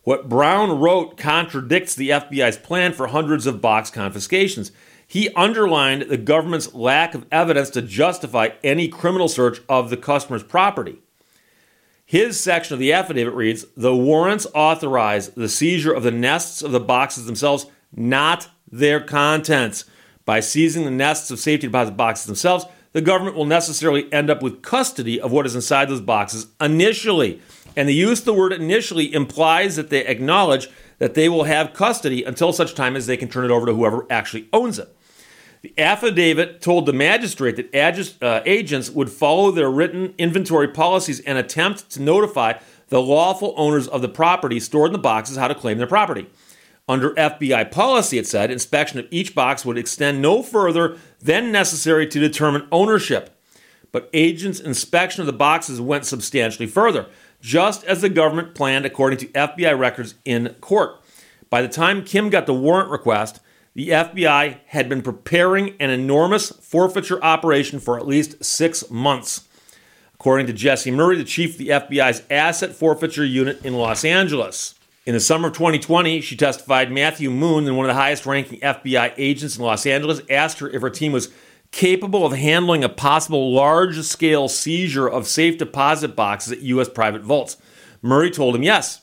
What 0.04 0.28
Brown 0.28 0.80
wrote 0.80 1.16
contradicts 1.16 1.94
the 1.94 2.10
FBI's 2.10 2.58
plan 2.58 2.94
for 2.94 3.08
hundreds 3.08 3.46
of 3.46 3.62
box 3.62 3.92
confiscations. 3.92 4.72
He 5.06 5.30
underlined 5.36 6.04
the 6.04 6.18
government's 6.18 6.74
lack 6.74 7.14
of 7.14 7.26
evidence 7.32 7.70
to 7.72 7.82
justify 7.82 8.50
any 8.64 8.88
criminal 8.88 9.28
search 9.28 9.62
of 9.70 9.90
the 9.90 9.98
customer's 9.98 10.44
property. 10.44 11.00
His 12.04 12.40
section 12.40 12.74
of 12.74 12.80
the 12.80 12.92
affidavit 12.92 13.34
reads 13.34 13.66
The 13.78 13.96
warrants 13.96 14.48
authorize 14.56 15.30
the 15.30 15.48
seizure 15.48 15.94
of 15.94 16.04
the 16.04 16.12
nests 16.12 16.62
of 16.62 16.72
the 16.72 16.80
boxes 16.80 17.26
themselves, 17.26 17.68
not 17.96 18.50
their 18.72 19.00
contents. 19.00 19.86
By 20.26 20.40
seizing 20.40 20.84
the 20.84 20.92
nests 20.92 21.30
of 21.30 21.40
safety 21.40 21.68
deposit 21.68 21.96
boxes 21.96 22.26
themselves, 22.26 22.66
the 22.94 23.02
government 23.02 23.36
will 23.36 23.46
necessarily 23.46 24.12
end 24.12 24.30
up 24.30 24.42
with 24.42 24.62
custody 24.62 25.22
of 25.22 25.32
what 25.32 25.46
is 25.46 25.56
inside 25.56 25.90
those 25.90 26.02
boxes 26.02 26.48
initially. 26.60 27.42
And 27.76 27.88
the 27.88 27.94
use 27.94 28.20
of 28.20 28.26
the 28.26 28.34
word 28.34 28.54
initially 28.54 29.14
implies 29.14 29.76
that 29.76 29.90
they 29.90 30.06
acknowledge 30.06 30.70
that 31.00 31.14
they 31.14 31.30
will 31.30 31.46
have 31.46 31.74
custody 31.74 32.24
until 32.24 32.54
such 32.54 32.76
time 32.76 32.96
as 32.96 33.08
they 33.08 33.18
can 33.18 33.30
turn 33.30 33.46
it 33.46 33.52
over 33.52 33.66
to 33.66 33.74
whoever 33.74 34.06
actually 34.10 34.48
owns 34.54 34.78
it. 34.78 34.96
The 35.62 35.74
affidavit 35.78 36.62
told 36.62 36.86
the 36.86 36.94
magistrate 36.94 37.56
that 37.56 37.74
ag- 37.76 38.22
uh, 38.22 38.42
agents 38.46 38.90
would 38.90 39.10
follow 39.10 39.52
their 39.52 39.70
written 39.70 40.14
inventory 40.18 40.68
policies 40.68 41.20
and 41.20 41.38
attempt 41.38 41.90
to 41.92 42.02
notify 42.02 42.54
the 42.90 43.02
lawful 43.02 43.54
owners 43.58 43.88
of 43.88 44.02
the 44.02 44.10
property 44.10 44.60
stored 44.60 44.90
in 44.90 44.94
the 44.94 45.00
boxes 45.00 45.38
how 45.38 45.48
to 45.48 45.56
claim 45.56 45.78
their 45.78 45.88
property. 45.88 46.28
Under 46.88 47.12
FBI 47.12 47.72
policy, 47.72 48.18
it 48.18 48.28
said, 48.28 48.52
inspection 48.52 49.00
of 49.00 49.08
each 49.12 49.34
box 49.34 49.64
would 49.64 49.78
extend 49.78 50.22
no 50.22 50.42
further 50.42 50.98
than 51.22 51.52
necessary 51.52 52.08
to 52.08 52.20
determine 52.20 52.68
ownership. 52.72 53.30
But 53.92 54.10
agents' 54.14 54.60
inspection 54.60 55.22
of 55.22 55.28
the 55.28 55.34
boxes 55.34 55.80
went 55.80 56.06
substantially 56.06 56.68
further, 56.68 57.08
just 57.42 57.84
as 57.84 58.02
the 58.02 58.10
government 58.10 58.56
planned 58.56 58.86
according 58.86 59.20
to 59.20 59.28
FBI 59.28 59.78
records 59.78 60.16
in 60.24 60.56
court. 60.62 61.02
By 61.50 61.62
the 61.62 61.68
time 61.68 62.06
Kim 62.06 62.30
got 62.30 62.46
the 62.46 62.54
warrant 62.54 62.90
request, 62.90 63.42
the 63.74 63.90
FBI 63.90 64.60
had 64.68 64.88
been 64.88 65.02
preparing 65.02 65.76
an 65.80 65.90
enormous 65.90 66.50
forfeiture 66.50 67.24
operation 67.24 67.80
for 67.80 67.98
at 67.98 68.08
least 68.08 68.44
six 68.44 68.90
months. 68.90 69.48
According 70.14 70.48
to 70.48 70.54
Jesse 70.54 70.92
Murray, 70.92 71.18
the 71.18 71.24
chief 71.24 71.54
of 71.54 71.58
the 71.58 71.70
FBI's 71.70 72.24
asset 72.30 72.76
forfeiture 72.76 73.26
unit 73.26 73.66
in 73.66 73.74
Los 73.74 74.06
Angeles. 74.06 74.76
In 75.06 75.14
the 75.14 75.20
summer 75.20 75.48
of 75.48 75.56
2020, 75.56 76.22
she 76.22 76.36
testified 76.36 76.92
Matthew 76.92 77.32
Moon, 77.32 77.76
one 77.76 77.86
of 77.86 77.96
the 77.96 78.00
highest 78.00 78.28
ranking 78.28 78.60
FBI 78.60 79.14
agents 79.18 79.58
in 79.58 79.64
Los 79.64 79.86
Angeles, 79.88 80.22
asked 80.30 80.60
her 80.60 80.70
if 80.70 80.82
her 80.82 80.92
team 80.92 81.12
was 81.12 81.30
capable 81.72 82.26
of 82.26 82.34
handling 82.34 82.84
a 82.84 82.90
possible 82.90 83.54
large 83.54 84.02
scale 84.02 84.48
seizure 84.48 85.08
of 85.08 85.28
safe 85.28 85.58
deposit 85.58 86.16
boxes 86.16 86.54
at 86.54 86.62
U.S. 86.62 86.90
private 86.90 87.24
vaults. 87.24 87.58
Murray 88.02 88.30
told 88.30 88.56
him 88.56 88.64
yes. 88.64 89.02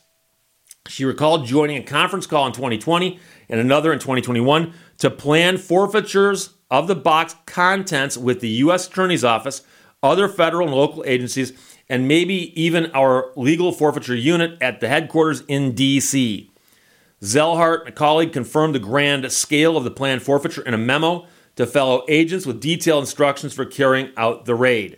She 0.86 1.04
recalled 1.04 1.46
joining 1.46 1.76
a 1.76 1.82
conference 1.82 2.26
call 2.26 2.46
in 2.46 2.52
2020 2.52 3.18
and 3.48 3.60
another 3.60 3.92
in 3.92 3.98
2021 3.98 4.72
to 4.98 5.10
plan 5.10 5.58
forfeitures 5.58 6.54
of 6.70 6.86
the 6.88 6.94
box 6.94 7.36
contents 7.46 8.16
with 8.16 8.40
the 8.40 8.48
U.S. 8.48 8.86
Attorney's 8.86 9.24
Office, 9.24 9.62
other 10.02 10.28
federal 10.28 10.68
and 10.68 10.76
local 10.76 11.04
agencies, 11.06 11.52
and 11.88 12.06
maybe 12.06 12.52
even 12.60 12.90
our 12.92 13.32
legal 13.36 13.72
forfeiture 13.72 14.14
unit 14.14 14.58
at 14.60 14.80
the 14.80 14.88
headquarters 14.88 15.42
in 15.48 15.72
D.C. 15.72 16.50
Zellhart, 17.22 17.88
a 17.88 17.92
colleague, 17.92 18.32
confirmed 18.32 18.74
the 18.74 18.78
grand 18.78 19.30
scale 19.32 19.76
of 19.76 19.84
the 19.84 19.90
planned 19.90 20.22
forfeiture 20.22 20.62
in 20.62 20.74
a 20.74 20.78
memo 20.78 21.26
to 21.58 21.66
fellow 21.66 22.04
agents 22.08 22.46
with 22.46 22.60
detailed 22.60 23.02
instructions 23.02 23.52
for 23.52 23.64
carrying 23.64 24.12
out 24.16 24.44
the 24.44 24.54
raid. 24.54 24.96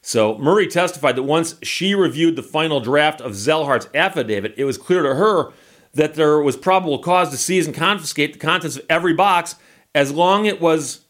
So 0.00 0.38
Murray 0.38 0.68
testified 0.68 1.16
that 1.16 1.24
once 1.24 1.56
she 1.64 1.96
reviewed 1.96 2.36
the 2.36 2.44
final 2.44 2.78
draft 2.78 3.20
of 3.20 3.32
Zellhart's 3.32 3.88
affidavit, 3.92 4.54
it 4.56 4.64
was 4.64 4.78
clear 4.78 5.02
to 5.02 5.16
her 5.16 5.52
that 5.92 6.14
there 6.14 6.40
was 6.40 6.56
probable 6.56 7.00
cause 7.00 7.30
to 7.30 7.36
seize 7.36 7.66
and 7.66 7.74
confiscate 7.74 8.34
the 8.34 8.38
contents 8.38 8.76
of 8.76 8.86
every 8.88 9.14
box 9.14 9.56
as 9.92 10.12
long 10.12 10.44
it 10.44 10.60
was 10.60 11.00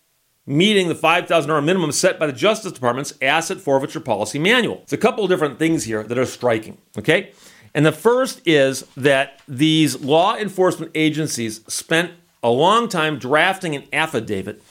meeting 0.46 0.88
the 0.88 0.94
$5,000 0.94 1.62
minimum 1.62 1.92
set 1.92 2.18
by 2.18 2.26
the 2.26 2.32
Justice 2.32 2.72
Department's 2.72 3.12
asset 3.20 3.60
forfeiture 3.60 4.00
policy 4.00 4.38
manual. 4.38 4.80
It's 4.84 4.94
a 4.94 4.96
couple 4.96 5.22
of 5.22 5.28
different 5.28 5.58
things 5.58 5.84
here 5.84 6.02
that 6.04 6.16
are 6.16 6.24
striking, 6.24 6.78
okay? 6.96 7.32
And 7.74 7.84
the 7.84 7.92
first 7.92 8.40
is 8.46 8.86
that 8.96 9.42
these 9.46 10.00
law 10.00 10.36
enforcement 10.36 10.90
agencies 10.94 11.60
spent 11.68 12.12
a 12.42 12.50
long 12.50 12.88
time 12.88 13.18
drafting 13.18 13.76
an 13.76 13.84
affidavit 13.92 14.62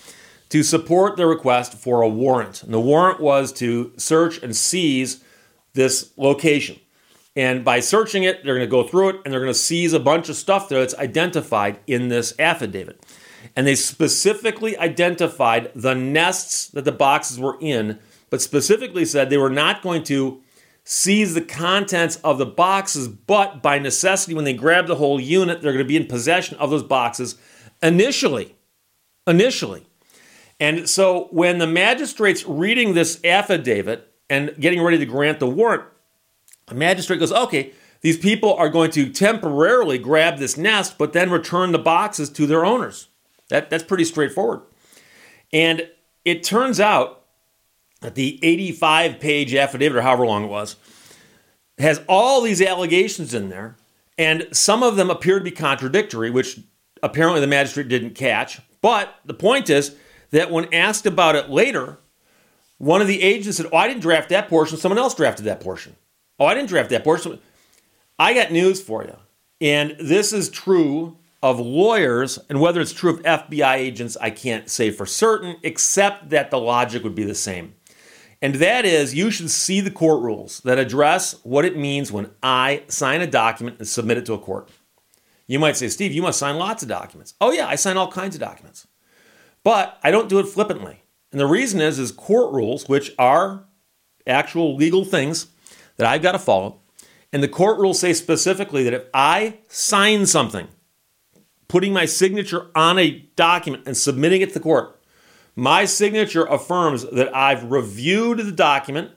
to 0.50 0.64
support 0.64 1.16
the 1.16 1.28
request 1.28 1.74
for 1.74 2.02
a 2.02 2.10
warrant. 2.10 2.64
And 2.64 2.74
the 2.74 2.80
warrant 2.80 3.20
was 3.20 3.52
to 3.54 3.94
search 3.98 4.42
and 4.42 4.56
seize 4.56 5.24
this 5.74 6.12
location. 6.18 6.80
And 7.36 7.64
by 7.64 7.80
searching 7.80 8.24
it, 8.24 8.44
they're 8.44 8.56
going 8.56 8.68
to 8.68 8.72
go 8.72 8.84
through 8.84 9.10
it 9.10 9.22
and 9.24 9.32
they're 9.32 9.40
going 9.40 9.54
to 9.54 9.58
seize 9.60 9.94
a 9.94 10.00
bunch 10.00 10.30
of 10.30 10.36
stuff 10.36 10.68
there 10.68 10.80
that's 10.80 10.96
identified 10.96 11.80
in 11.88 12.10
this 12.10 12.34
affidavit 12.40 13.06
and 13.56 13.66
they 13.66 13.76
specifically 13.76 14.78
identified 14.78 15.72
the 15.76 15.94
nests 15.94 16.68
that 16.70 16.86
the 16.86 16.92
boxes 16.92 17.40
were 17.40 17.58
in, 17.60 18.00
but 18.30 18.42
specifically 18.42 19.06
said 19.06 19.30
they 19.30 19.38
were 19.38 19.50
not 19.50 19.82
going 19.82 20.04
to 20.04 20.42
seize 20.84 21.34
the 21.34 21.42
contents 21.42 22.16
of 22.18 22.38
the 22.38 22.46
boxes, 22.46 23.08
but 23.08 23.62
by 23.62 23.78
necessity, 23.78 24.34
when 24.34 24.46
they 24.46 24.54
grab 24.54 24.88
the 24.88 24.96
whole 24.96 25.20
unit, 25.20 25.62
they're 25.62 25.74
going 25.74 25.84
to 25.84 25.88
be 25.88 25.98
in 25.98 26.08
possession 26.08 26.58
of 26.58 26.70
those 26.70 26.84
boxes 26.84 27.36
initially. 27.82 28.56
Initially. 29.28 29.86
And 30.60 30.90
so 30.90 31.28
when 31.32 31.58
the 31.58 31.68
magistrate's 31.68 32.46
reading 32.46 32.94
this 32.94 33.20
affidavit 33.24 34.12
and 34.30 34.54
getting 34.60 34.82
ready 34.82 34.98
to 34.98 35.06
grant 35.06 35.40
the 35.40 35.48
warrant, 35.48 35.84
the 36.68 36.76
magistrate 36.76 37.20
goes, 37.20 37.32
okay, 37.32 37.74
these 38.02 38.18
people 38.18 38.54
are 38.54 38.70
going 38.70 38.92
to 38.92 39.12
temporarily 39.12 39.98
grab 39.98 40.38
this 40.38 40.58
nest, 40.58 40.98
but 40.98 41.14
then 41.14 41.30
return 41.30 41.72
the 41.72 41.80
boxes 41.80 42.30
to 42.32 42.46
their 42.46 42.66
owners. 42.66 43.08
That, 43.50 43.70
that's 43.70 43.84
pretty 43.84 44.06
straightforward. 44.06 44.62
And 45.52 45.90
it 46.24 46.44
turns 46.44 46.80
out 46.80 47.24
that 48.02 48.16
the 48.16 48.40
85 48.44 49.20
page 49.20 49.54
affidavit, 49.54 49.98
or 49.98 50.02
however 50.02 50.26
long 50.26 50.46
it 50.46 50.48
was, 50.48 50.76
has 51.78 52.02
all 52.08 52.42
these 52.42 52.62
allegations 52.62 53.34
in 53.34 53.50
there, 53.50 53.76
and 54.18 54.48
some 54.52 54.84
of 54.84 54.96
them 54.96 55.10
appear 55.10 55.40
to 55.40 55.44
be 55.44 55.52
contradictory, 55.52 56.30
which 56.30 56.60
apparently 57.02 57.42
the 57.42 57.48
magistrate 57.48 57.88
didn't 57.88 58.16
catch. 58.16 58.60
But 58.82 59.16
the 59.26 59.34
point 59.34 59.70
is 59.70 59.96
that 60.32 60.52
when 60.52 60.74
asked 60.74 61.06
about 61.06 61.36
it 61.36 61.50
later, 61.50 61.98
one 62.78 63.02
of 63.02 63.08
the 63.08 63.22
agents 63.22 63.58
said, 63.58 63.68
Oh, 63.72 63.78
I 63.78 63.88
didn't 63.88 64.02
draft 64.02 64.30
that 64.30 64.50
portion, 64.50 64.78
someone 64.78 65.00
else 65.00 65.16
drafted 65.16 65.46
that 65.46 65.62
portion. 65.62 65.96
Oh, 66.40 66.46
I 66.46 66.54
didn't 66.54 66.70
draft 66.70 66.90
that 66.92 67.04
portion. 67.04 67.40
I 68.18 68.34
got 68.34 68.52
news 68.52 68.82
for 68.82 69.04
you. 69.04 69.16
And 69.62 69.96
this 70.00 70.32
is 70.34 70.50
true 70.50 71.18
of 71.42 71.60
lawyers, 71.60 72.38
and 72.50 72.60
whether 72.60 72.82
it's 72.82 72.94
true 72.94 73.14
of 73.14 73.24
FBI 73.24 73.76
agents, 73.76 74.18
I 74.20 74.30
can't 74.30 74.70
say 74.70 74.92
for 74.92 75.06
certain, 75.06 75.56
except 75.64 76.30
that 76.30 76.52
the 76.52 76.60
logic 76.60 77.04
would 77.04 77.16
be 77.16 77.24
the 77.24 77.36
same. 77.36 77.76
And 78.42 78.56
that 78.56 78.86
is, 78.86 79.14
you 79.14 79.32
should 79.32 79.50
see 79.50 79.82
the 79.82 79.92
court 79.92 80.22
rules 80.22 80.62
that 80.62 80.80
address 80.80 81.36
what 81.44 81.66
it 81.66 81.78
means 81.78 82.12
when 82.12 82.32
I 82.42 82.84
sign 82.88 83.22
a 83.22 83.28
document 83.28 83.80
and 83.80 83.88
submit 83.88 84.18
it 84.18 84.26
to 84.28 84.34
a 84.34 84.40
court. 84.40 84.70
You 85.48 85.60
might 85.60 85.78
say, 85.78 85.90
Steve, 85.90 86.14
you 86.14 86.22
must 86.22 86.40
sign 86.40 86.58
lots 86.58 86.84
of 86.84 86.90
documents. 86.90 87.34
Oh, 87.42 87.52
yeah, 87.52 87.68
I 87.68 87.76
sign 87.76 87.98
all 87.98 88.12
kinds 88.12 88.36
of 88.36 88.42
documents. 88.42 88.88
But 89.70 90.00
I 90.02 90.10
don't 90.10 90.30
do 90.30 90.40
it 90.40 90.48
flippantly. 90.48 91.04
And 91.32 91.40
the 91.40 91.46
reason 91.46 91.80
is, 91.80 92.00
is 92.00 92.12
court 92.12 92.52
rules, 92.52 92.90
which 92.90 93.14
are 93.20 93.66
actual 94.26 94.76
legal 94.76 95.06
things 95.06 95.46
that 95.98 96.08
I've 96.08 96.24
got 96.24 96.32
to 96.32 96.40
follow. 96.40 96.80
And 97.32 97.44
the 97.44 97.48
court 97.48 97.78
rules 97.78 98.00
say 98.00 98.14
specifically 98.14 98.84
that 98.86 98.96
if 98.96 99.04
I 99.14 99.60
sign 99.68 100.26
something, 100.26 100.70
putting 101.68 101.94
my 101.94 102.06
signature 102.06 102.72
on 102.74 102.98
a 102.98 103.30
document 103.36 103.84
and 103.86 103.96
submitting 103.96 104.42
it 104.42 104.48
to 104.48 104.54
the 104.56 104.60
court. 104.60 105.00
My 105.56 105.86
signature 105.86 106.46
affirms 106.46 107.06
that 107.12 107.36
I've 107.36 107.66
reviewed 107.66 108.40
the 108.40 108.52
document 108.52 109.12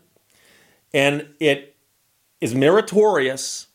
and 0.92 1.28
it 1.40 1.76
is 2.42 2.54
meritorious. 2.54 3.68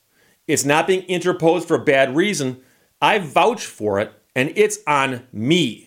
It's 0.46 0.64
not 0.64 0.86
being 0.86 1.02
interposed 1.06 1.68
for 1.68 1.74
a 1.74 1.84
bad 1.84 2.16
reason. 2.16 2.62
I 3.02 3.18
vouch 3.18 3.66
for 3.66 4.00
it 4.00 4.14
and 4.36 4.54
it's 4.56 4.78
on 4.86 5.26
me. 5.34 5.87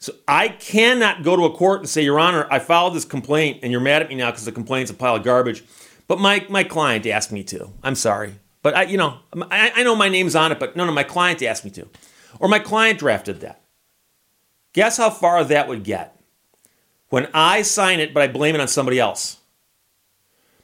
So 0.00 0.12
I 0.28 0.48
cannot 0.48 1.24
go 1.24 1.34
to 1.36 1.44
a 1.44 1.52
court 1.52 1.80
and 1.80 1.88
say, 1.88 2.02
Your 2.02 2.20
Honor, 2.20 2.46
I 2.50 2.60
filed 2.60 2.94
this 2.94 3.04
complaint 3.04 3.60
and 3.62 3.72
you're 3.72 3.80
mad 3.80 4.02
at 4.02 4.08
me 4.08 4.14
now 4.14 4.30
because 4.30 4.44
the 4.44 4.52
complaint's 4.52 4.90
a 4.90 4.94
pile 4.94 5.16
of 5.16 5.24
garbage. 5.24 5.64
But 6.06 6.20
my, 6.20 6.46
my 6.48 6.64
client 6.64 7.06
asked 7.06 7.32
me 7.32 7.42
to. 7.44 7.72
I'm 7.82 7.96
sorry. 7.96 8.34
But 8.62 8.76
I, 8.76 8.82
you 8.84 8.96
know, 8.96 9.18
I, 9.50 9.72
I 9.74 9.82
know 9.82 9.96
my 9.96 10.08
name's 10.08 10.36
on 10.36 10.52
it, 10.52 10.60
but 10.60 10.76
no, 10.76 10.84
no, 10.84 10.92
my 10.92 11.02
client 11.02 11.42
asked 11.42 11.64
me 11.64 11.70
to. 11.72 11.88
Or 12.38 12.48
my 12.48 12.58
client 12.58 12.98
drafted 12.98 13.40
that. 13.40 13.60
Guess 14.72 14.96
how 14.96 15.10
far 15.10 15.42
that 15.44 15.68
would 15.68 15.82
get? 15.82 16.14
When 17.08 17.28
I 17.34 17.62
sign 17.62 18.00
it, 18.00 18.14
but 18.14 18.22
I 18.22 18.28
blame 18.28 18.54
it 18.54 18.60
on 18.60 18.68
somebody 18.68 19.00
else. 19.00 19.38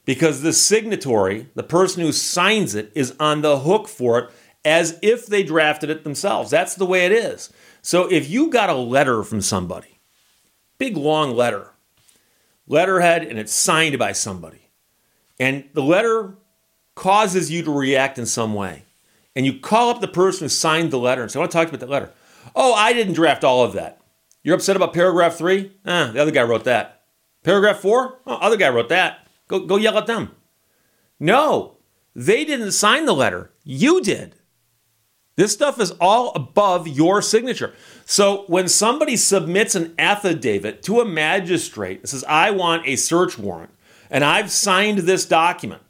Because 0.04 0.42
the 0.42 0.52
signatory, 0.52 1.48
the 1.54 1.62
person 1.62 2.02
who 2.02 2.12
signs 2.12 2.74
it, 2.74 2.92
is 2.94 3.14
on 3.18 3.40
the 3.40 3.60
hook 3.60 3.88
for 3.88 4.18
it 4.18 4.30
as 4.64 4.98
if 5.02 5.26
they 5.26 5.42
drafted 5.42 5.90
it 5.90 6.04
themselves. 6.04 6.50
That's 6.50 6.74
the 6.74 6.86
way 6.86 7.06
it 7.06 7.12
is. 7.12 7.52
So 7.84 8.10
if 8.10 8.30
you 8.30 8.48
got 8.48 8.70
a 8.70 8.74
letter 8.74 9.22
from 9.22 9.42
somebody, 9.42 10.00
big 10.78 10.96
long 10.96 11.36
letter, 11.36 11.72
letterhead, 12.66 13.22
and 13.24 13.38
it's 13.38 13.52
signed 13.52 13.98
by 13.98 14.12
somebody, 14.12 14.70
and 15.38 15.64
the 15.74 15.82
letter 15.82 16.38
causes 16.94 17.50
you 17.50 17.62
to 17.62 17.70
react 17.70 18.18
in 18.18 18.24
some 18.24 18.54
way. 18.54 18.84
And 19.36 19.44
you 19.44 19.58
call 19.58 19.90
up 19.90 20.00
the 20.00 20.08
person 20.08 20.46
who 20.46 20.48
signed 20.48 20.92
the 20.92 20.98
letter 20.98 21.20
and 21.20 21.30
say, 21.30 21.38
I 21.38 21.40
want 21.40 21.52
to 21.52 21.58
talk 21.58 21.68
about 21.68 21.80
that 21.80 21.90
letter. 21.90 22.10
Oh, 22.56 22.72
I 22.72 22.94
didn't 22.94 23.12
draft 23.12 23.44
all 23.44 23.62
of 23.62 23.74
that. 23.74 24.00
You're 24.42 24.54
upset 24.54 24.76
about 24.76 24.94
paragraph 24.94 25.36
three? 25.36 25.72
Ah, 25.84 26.10
the 26.10 26.22
other 26.22 26.30
guy 26.30 26.42
wrote 26.42 26.64
that. 26.64 27.02
Paragraph 27.42 27.80
four? 27.80 28.18
Oh, 28.26 28.36
other 28.36 28.56
guy 28.56 28.70
wrote 28.70 28.88
that. 28.88 29.28
Go, 29.46 29.60
go 29.60 29.76
yell 29.76 29.98
at 29.98 30.06
them. 30.06 30.30
No, 31.20 31.76
they 32.16 32.46
didn't 32.46 32.72
sign 32.72 33.04
the 33.04 33.12
letter. 33.12 33.52
You 33.62 34.00
did. 34.00 34.36
This 35.36 35.52
stuff 35.52 35.80
is 35.80 35.90
all 36.00 36.32
above 36.34 36.86
your 36.86 37.20
signature. 37.20 37.74
So 38.04 38.44
when 38.46 38.68
somebody 38.68 39.16
submits 39.16 39.74
an 39.74 39.94
affidavit 39.98 40.82
to 40.84 41.00
a 41.00 41.04
magistrate 41.04 42.02
that 42.02 42.08
says, 42.08 42.24
I 42.28 42.50
want 42.50 42.86
a 42.86 42.96
search 42.96 43.38
warrant, 43.38 43.72
and 44.10 44.22
I've 44.24 44.52
signed 44.52 44.98
this 45.00 45.26
document, 45.26 45.82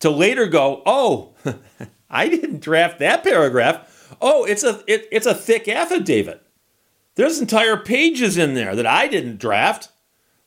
to 0.00 0.10
later 0.10 0.46
go, 0.46 0.82
oh, 0.86 1.34
I 2.10 2.28
didn't 2.28 2.60
draft 2.60 3.00
that 3.00 3.24
paragraph. 3.24 4.16
Oh, 4.20 4.44
it's 4.44 4.62
a 4.62 4.82
it, 4.86 5.08
it's 5.10 5.26
a 5.26 5.34
thick 5.34 5.66
affidavit. 5.66 6.42
There's 7.16 7.40
entire 7.40 7.76
pages 7.76 8.36
in 8.36 8.54
there 8.54 8.76
that 8.76 8.86
I 8.86 9.08
didn't 9.08 9.38
draft. 9.38 9.88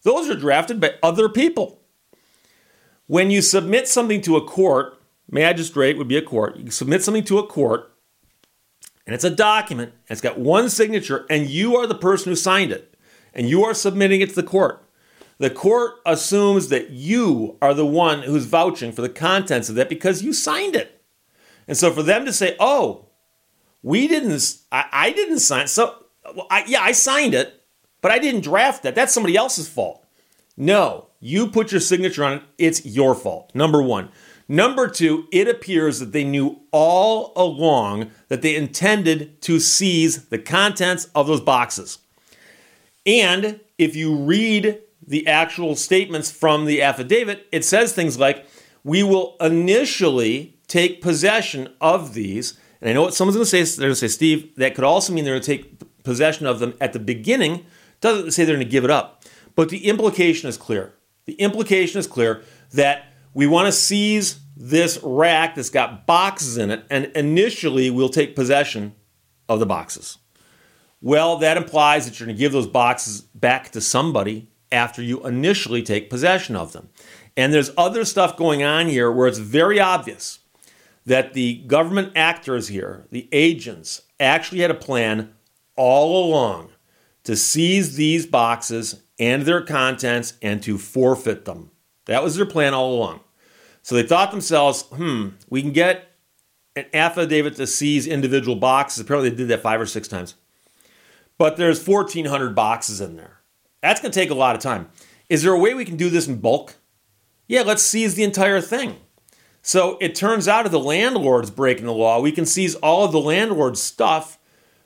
Those 0.04 0.30
are 0.30 0.36
drafted 0.36 0.80
by 0.80 0.94
other 1.02 1.28
people. 1.28 1.82
When 3.08 3.32
you 3.32 3.42
submit 3.42 3.88
something 3.88 4.22
to 4.22 4.36
a 4.38 4.46
court, 4.46 5.02
magistrate 5.30 5.98
would 5.98 6.08
be 6.08 6.18
a 6.18 6.22
court, 6.22 6.58
you 6.58 6.72
submit 6.72 7.04
something 7.04 7.24
to 7.26 7.40
a 7.40 7.48
court, 7.48 7.92
and 9.08 9.16
it's 9.16 9.24
a 9.24 9.30
document, 9.30 9.94
it's 10.10 10.22
got 10.22 10.38
one 10.38 10.70
signature, 10.70 11.26
and 11.30 11.50
you 11.50 11.78
are 11.78 11.88
the 11.88 11.96
person 11.96 12.30
who 12.30 12.36
signed 12.36 12.74
it, 12.74 12.96
and 13.34 13.50
you 13.50 13.64
are 13.64 13.74
submitting 13.74 14.20
it 14.20 14.30
to 14.30 14.36
the 14.36 14.44
court. 14.44 14.84
The 15.38 15.50
court 15.50 15.94
assumes 16.06 16.68
that 16.68 16.90
you 16.90 17.58
are 17.62 17.74
the 17.74 17.86
one 17.86 18.24
who's 18.24 18.46
vouching 18.46 18.92
for 18.92 19.02
the 19.02 19.10
contents 19.10 19.70
of 19.70 19.76
that 19.76 19.88
because 19.88 20.24
you 20.24 20.34
signed 20.34 20.76
it. 20.76 21.02
And 21.68 21.78
so 21.78 21.92
for 21.92 22.04
them 22.04 22.26
to 22.26 22.34
say, 22.34 22.56
oh, 22.60 23.06
we 23.82 24.08
didn't, 24.08 24.58
I, 24.72 24.86
I 24.92 25.12
didn't 25.12 25.40
sign, 25.40 25.68
so, 25.68 26.04
well, 26.36 26.48
I, 26.52 26.66
yeah, 26.68 26.82
I 26.82 26.92
signed 26.92 27.34
it, 27.34 27.64
but 28.02 28.12
I 28.12 28.20
didn't 28.20 28.42
draft 28.42 28.84
that. 28.84 28.94
That's 28.94 29.14
somebody 29.14 29.38
else's 29.38 29.70
fault. 29.70 30.06
No, 30.58 31.08
you 31.22 31.48
put 31.48 31.72
your 31.72 31.82
signature 31.82 32.26
on 32.26 32.34
it, 32.34 32.44
it's 32.58 32.86
your 32.86 33.16
fault. 33.16 33.52
Number 33.56 33.82
one. 33.82 34.10
Number 34.48 34.88
two, 34.88 35.28
it 35.32 35.48
appears 35.48 36.00
that 36.00 36.14
they 36.14 36.24
knew 36.24 36.62
all 36.72 37.34
along 37.36 38.12
that 38.30 38.42
they 38.42 38.56
intended 38.56 39.42
to 39.42 39.60
seize 39.60 40.28
the 40.30 40.40
contents 40.40 41.10
of 41.14 41.28
those 41.28 41.42
boxes. 41.42 42.00
And 43.06 43.60
if 43.78 43.96
you 43.96 44.16
read 44.16 44.80
the 45.06 45.28
actual 45.28 45.76
statements 45.76 46.32
from 46.32 46.66
the 46.66 46.82
affidavit, 46.82 47.48
it 47.52 47.66
says 47.66 47.94
things 47.94 48.20
like, 48.20 48.46
We 48.84 49.04
will 49.04 49.36
initially 49.42 50.56
take 50.68 51.02
possession 51.02 51.74
of 51.82 52.14
these. 52.14 52.58
And 52.82 52.90
I 52.90 52.94
know 52.94 53.04
what 53.04 53.14
someone's 53.14 53.36
going 53.36 53.46
to 53.46 53.50
say. 53.50 53.64
They're 53.64 53.88
going 53.88 53.96
to 53.96 53.96
say, 53.96 54.08
Steve, 54.08 54.56
that 54.56 54.76
could 54.76 54.84
also 54.84 55.12
mean 55.12 55.26
they're 55.26 55.34
going 55.34 55.44
to 55.44 55.58
take 55.58 56.04
possession 56.04 56.46
of 56.46 56.60
them 56.60 56.74
at 56.80 56.94
the 56.94 57.00
beginning. 57.00 57.66
Doesn't 58.00 58.32
say 58.32 58.46
they're 58.46 58.56
going 58.56 58.66
to 58.66 58.72
give 58.72 58.86
it 58.86 58.92
up. 58.92 59.24
But 59.56 59.70
the 59.70 59.88
implication 59.88 60.48
is 60.48 60.58
clear. 60.58 60.94
The 61.26 61.34
implication 61.34 62.00
is 62.00 62.08
clear 62.08 62.44
that 62.74 63.06
we 63.38 63.46
want 63.46 63.68
to 63.68 63.72
seize 63.72 64.40
this 64.56 65.00
rack 65.04 65.54
that's 65.54 65.70
got 65.70 66.08
boxes 66.08 66.58
in 66.58 66.72
it, 66.72 66.84
and 66.90 67.06
initially 67.14 67.92
we'll 67.92 68.10
take 68.10 68.36
possession 68.36 68.96
of 69.48 69.60
the 69.60 69.66
boxes. 69.68 70.18
Well, 71.02 71.38
that 71.38 71.56
implies 71.56 72.06
that 72.06 72.20
you're 72.20 72.26
going 72.26 72.36
to 72.36 72.40
give 72.40 72.52
those 72.52 72.66
boxes 72.66 73.22
back 73.22 73.72
to 73.74 73.80
somebody 73.80 74.50
after 74.72 75.04
you 75.04 75.24
initially 75.24 75.84
take 75.84 76.10
possession 76.10 76.56
of 76.56 76.74
them. 76.74 76.90
And 77.38 77.54
there's 77.54 77.70
other 77.78 78.06
stuff 78.06 78.38
going 78.38 78.64
on 78.64 78.88
here 78.88 79.12
where 79.12 79.28
it's 79.28 79.38
very 79.38 79.80
obvious 79.80 80.40
that 81.06 81.34
the 81.34 81.62
government 81.68 82.14
actors 82.16 82.70
here, 82.70 83.06
the 83.12 83.30
agents, 83.32 84.02
actually 84.20 84.62
had 84.62 84.72
a 84.72 84.74
plan 84.74 85.32
all 85.76 86.28
along 86.28 86.72
to 87.26 87.36
seize 87.36 87.98
these 87.98 88.26
boxes 88.26 89.04
and 89.20 89.44
their 89.44 89.62
contents 89.62 90.34
and 90.42 90.64
to 90.64 90.80
forfeit 90.80 91.46
them. 91.46 91.70
That 92.06 92.24
was 92.24 92.36
their 92.36 92.48
plan 92.48 92.74
all 92.74 92.96
along. 92.96 93.20
So 93.88 93.96
they 93.96 94.04
thought 94.04 94.32
themselves, 94.32 94.82
hmm, 94.82 95.30
we 95.50 95.62
can 95.62 95.72
get 95.72 96.12
an 96.76 96.88
affidavit 96.94 97.56
to 97.56 97.66
seize 97.66 98.06
individual 98.06 98.58
boxes. 98.58 99.00
Apparently, 99.00 99.30
they 99.30 99.38
did 99.38 99.48
that 99.48 99.62
five 99.62 99.80
or 99.80 99.86
six 99.86 100.10
times. 100.10 100.36
But 101.38 101.56
there's 101.56 101.88
1,400 101.88 102.54
boxes 102.54 103.00
in 103.00 103.16
there. 103.16 103.40
That's 103.82 104.02
going 104.02 104.12
to 104.12 104.20
take 104.20 104.30
a 104.30 104.34
lot 104.34 104.58
of 104.58 104.62
time. 104.62 104.90
Is 105.30 105.42
there 105.42 105.54
a 105.54 105.58
way 105.58 105.74
we 105.74 105.86
can 105.86 105.96
do 105.96 106.10
this 106.10 106.28
in 106.28 106.42
bulk? 106.42 106.76
Yeah, 107.48 107.62
let's 107.62 107.82
seize 107.82 108.16
the 108.16 108.26
entire 108.26 108.60
thing. 108.60 108.98
So 109.62 109.98
it 110.02 110.16
turns 110.16 110.50
out 110.50 110.66
if 110.66 110.74
the 110.74 110.82
landlord's 110.82 111.50
breaking 111.50 111.86
the 111.86 111.94
law, 111.94 112.20
we 112.20 112.34
can 112.34 112.46
seize 112.46 112.76
all 112.76 113.06
of 113.06 113.14
the 113.14 113.22
landlord's 113.22 113.82
stuff, 113.82 114.38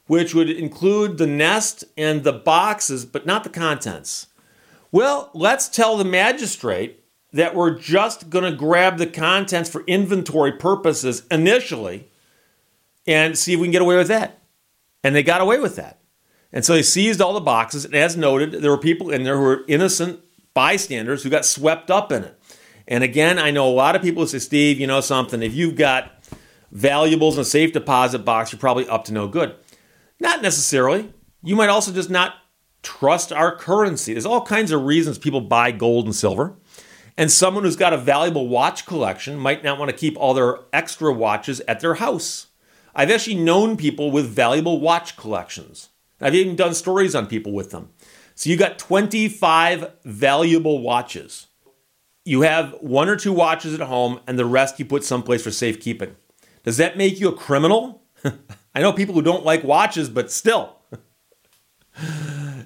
which 0.06 0.36
would 0.36 0.52
include 0.52 1.18
the 1.18 1.26
nest 1.26 1.86
and 1.98 2.24
the 2.24 2.34
boxes, 2.34 3.04
but 3.06 3.26
not 3.26 3.44
the 3.44 3.50
contents. 3.50 4.28
Well, 4.92 5.32
let's 5.34 5.70
tell 5.70 5.98
the 5.98 6.06
magistrate 6.06 7.01
that 7.34 7.56
we're 7.56 7.78
just 7.78 8.30
going 8.30 8.44
to 8.44 8.58
grab 8.58 8.98
the 8.98 9.08
contents 9.08 9.70
for 9.70 9.84
inventory 9.86 10.52
purposes 10.52 11.24
initially 11.32 12.10
and 13.08 13.38
see 13.38 13.54
if 13.54 13.60
we 13.60 13.68
can 13.68 13.72
get 13.72 13.82
away 13.82 13.96
with 13.96 14.10
that. 14.10 14.42
And 15.04 15.16
they 15.16 15.24
got 15.24 15.42
away 15.42 15.60
with 15.60 15.76
that. 15.78 16.00
And 16.52 16.66
so 16.66 16.74
they 16.74 16.84
seized 16.84 17.22
all 17.22 17.34
the 17.34 17.40
boxes. 17.40 17.86
And 17.86 17.96
as 17.96 18.18
noted, 18.18 18.52
there 18.52 18.72
were 18.72 18.78
people 18.78 19.10
in 19.10 19.24
there 19.24 19.38
who 19.38 19.44
were 19.44 19.64
innocent 19.68 20.20
bystanders 20.54 21.24
who 21.24 21.30
got 21.30 21.46
swept 21.46 21.90
up 21.90 22.12
in 22.12 22.24
it. 22.24 22.38
And 22.88 23.04
again, 23.04 23.40
I 23.40 23.52
know 23.52 23.68
a 23.68 23.72
lot 23.72 23.96
of 23.96 24.02
people 24.02 24.24
who 24.24 24.28
say, 24.28 24.40
Steve, 24.40 24.80
you 24.80 24.88
know 24.88 25.02
something, 25.02 25.42
if 25.42 25.54
you've 25.54 25.76
got 25.76 26.12
valuables 26.72 27.36
in 27.36 27.42
a 27.42 27.46
safe 27.46 27.72
deposit 27.72 28.20
box, 28.20 28.52
you're 28.52 28.60
probably 28.60 28.88
up 28.88 29.06
to 29.06 29.14
no 29.14 29.28
good. 29.28 29.56
Not 30.20 30.42
necessarily. 30.42 31.14
You 31.42 31.56
might 31.56 31.70
also 31.70 31.94
just 31.94 32.10
not 32.10 32.36
trust 32.84 33.32
our 33.32 33.56
currency. 33.56 34.14
There's 34.14 34.26
all 34.26 34.46
kinds 34.46 34.72
of 34.72 34.84
reasons 34.84 35.18
people 35.18 35.42
buy 35.42 35.72
gold 35.72 36.06
and 36.06 36.16
silver. 36.16 36.56
And 37.22 37.32
someone 37.32 37.66
who's 37.66 37.76
got 37.76 37.94
a 37.94 38.00
valuable 38.00 38.48
watch 38.48 38.88
collection 38.88 39.38
might 39.38 39.64
not 39.64 39.78
want 39.78 39.92
to 39.92 39.96
keep 39.96 40.18
all 40.18 40.34
their 40.34 40.62
extra 40.74 41.14
watches 41.14 41.62
at 41.68 41.80
their 41.80 41.94
house. 41.94 42.48
I've 42.96 43.12
actually 43.12 43.36
known 43.36 43.78
people 43.78 44.10
with 44.10 44.26
valuable 44.26 44.80
watch 44.80 45.18
collections. 45.18 45.90
I've 46.20 46.34
even 46.34 46.56
done 46.56 46.74
stories 46.74 47.14
on 47.14 47.28
people 47.28 47.52
with 47.52 47.70
them. 47.70 47.90
So 48.34 48.50
you 48.50 48.58
got 48.58 48.80
25 48.80 49.92
valuable 50.04 50.80
watches. 50.80 51.46
You 52.26 52.42
have 52.42 52.76
one 52.82 53.08
or 53.08 53.16
two 53.16 53.34
watches 53.34 53.76
at 53.76 53.82
home, 53.82 54.20
and 54.26 54.40
the 54.40 54.46
rest 54.46 54.80
you 54.80 54.86
put 54.86 55.04
someplace 55.04 55.44
for 55.44 55.52
safekeeping. 55.52 56.16
Does 56.64 56.78
that 56.78 56.98
make 56.98 57.20
you 57.20 57.30
a 57.30 57.38
criminal? 57.38 58.02
I 58.74 58.82
know 58.82 58.94
people 58.94 59.14
who 59.14 59.22
don't 59.22 59.46
like 59.46 59.64
watches, 59.64 60.10
but 60.10 60.32
still. 60.32 60.76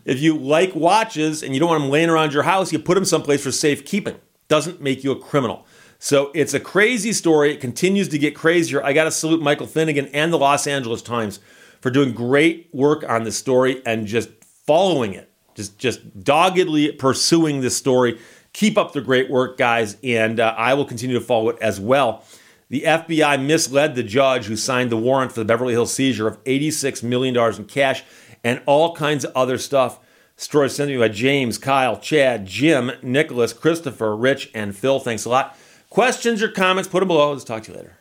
if 0.06 0.22
you 0.22 0.38
like 0.38 0.74
watches 0.74 1.44
and 1.44 1.54
you 1.54 1.60
don't 1.60 1.72
want 1.72 1.82
them 1.82 1.92
laying 1.92 2.10
around 2.10 2.32
your 2.32 2.44
house, 2.44 2.72
you 2.72 2.80
put 2.80 2.96
them 2.96 3.04
someplace 3.04 3.44
for 3.44 3.52
safekeeping 3.52 4.16
doesn't 4.48 4.82
make 4.82 5.04
you 5.04 5.12
a 5.12 5.20
criminal. 5.20 5.66
So 6.00 6.32
it's 6.36 6.54
a 6.54 6.60
crazy 6.60 7.14
story. 7.14 7.54
It 7.54 7.62
continues 7.62 8.10
to 8.10 8.18
get 8.18 8.36
crazier. 8.36 8.84
I 8.84 8.94
got 8.94 9.06
to 9.06 9.12
salute 9.12 9.42
Michael 9.42 9.68
Finnegan 9.68 10.08
and 10.08 10.32
the 10.32 10.38
Los 10.38 10.68
Angeles 10.68 11.02
Times 11.02 11.40
for 11.82 11.90
doing 11.90 12.14
great 12.14 12.70
work 12.74 13.04
on 13.08 13.24
this 13.24 13.38
story 13.38 13.82
and 13.86 14.06
just 14.06 14.30
following 14.68 15.14
it, 15.14 15.32
just 15.56 15.78
just 15.78 16.24
doggedly 16.24 16.92
pursuing 16.92 17.62
this 17.62 17.78
story. 17.78 18.20
Keep 18.54 18.78
up 18.78 18.94
the 18.94 19.02
great 19.02 19.30
work, 19.30 19.58
guys, 19.58 19.98
and 20.04 20.40
uh, 20.40 20.54
I 20.58 20.76
will 20.76 20.86
continue 20.86 21.20
to 21.20 21.26
follow 21.26 21.50
it 21.50 21.58
as 21.62 21.80
well. 21.80 22.24
The 22.70 22.82
FBI 22.82 23.46
misled 23.46 23.96
the 23.96 24.04
judge 24.04 24.46
who 24.46 24.56
signed 24.56 24.90
the 24.90 24.98
warrant 24.98 25.32
for 25.32 25.42
the 25.42 25.46
Beverly 25.46 25.74
Hills 25.74 25.94
seizure 25.94 26.28
of 26.28 26.44
$86 26.46 27.04
million 27.04 27.36
in 27.38 27.66
cash 27.66 28.04
and 28.44 28.62
all 28.66 28.96
kinds 28.96 29.24
of 29.24 29.32
other 29.36 29.58
stuff. 29.58 30.00
Story 30.38 30.70
sent 30.70 30.90
to 30.90 30.94
me 30.94 31.00
by 31.00 31.08
James, 31.08 31.58
Kyle, 31.58 31.98
Chad, 31.98 32.46
Jim, 32.46 32.92
Nicholas, 33.02 33.54
Christopher, 33.54 34.16
Rich, 34.16 34.52
and 34.54 34.76
Phil. 34.76 35.00
Thanks 35.00 35.26
a 35.26 35.30
lot. 35.30 35.58
Questions 35.90 36.44
or 36.44 36.50
comments, 36.50 36.90
put 36.90 37.00
them 37.00 37.08
below. 37.08 37.32
Let's 37.32 37.46
talk 37.46 37.64
to 37.64 37.72
you 37.72 37.78
later. 37.78 37.98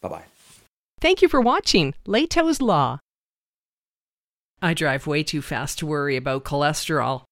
Bye 0.00 0.08
bye. 0.08 0.24
Thank 1.00 1.20
you 1.20 1.28
for 1.28 1.40
watching 1.40 1.94
Lehto's 2.06 2.62
Law. 2.62 2.98
I 4.62 4.72
drive 4.72 5.06
way 5.06 5.22
too 5.22 5.42
fast 5.42 5.78
to 5.80 5.86
worry 5.86 6.16
about 6.16 6.44
cholesterol. 6.44 7.24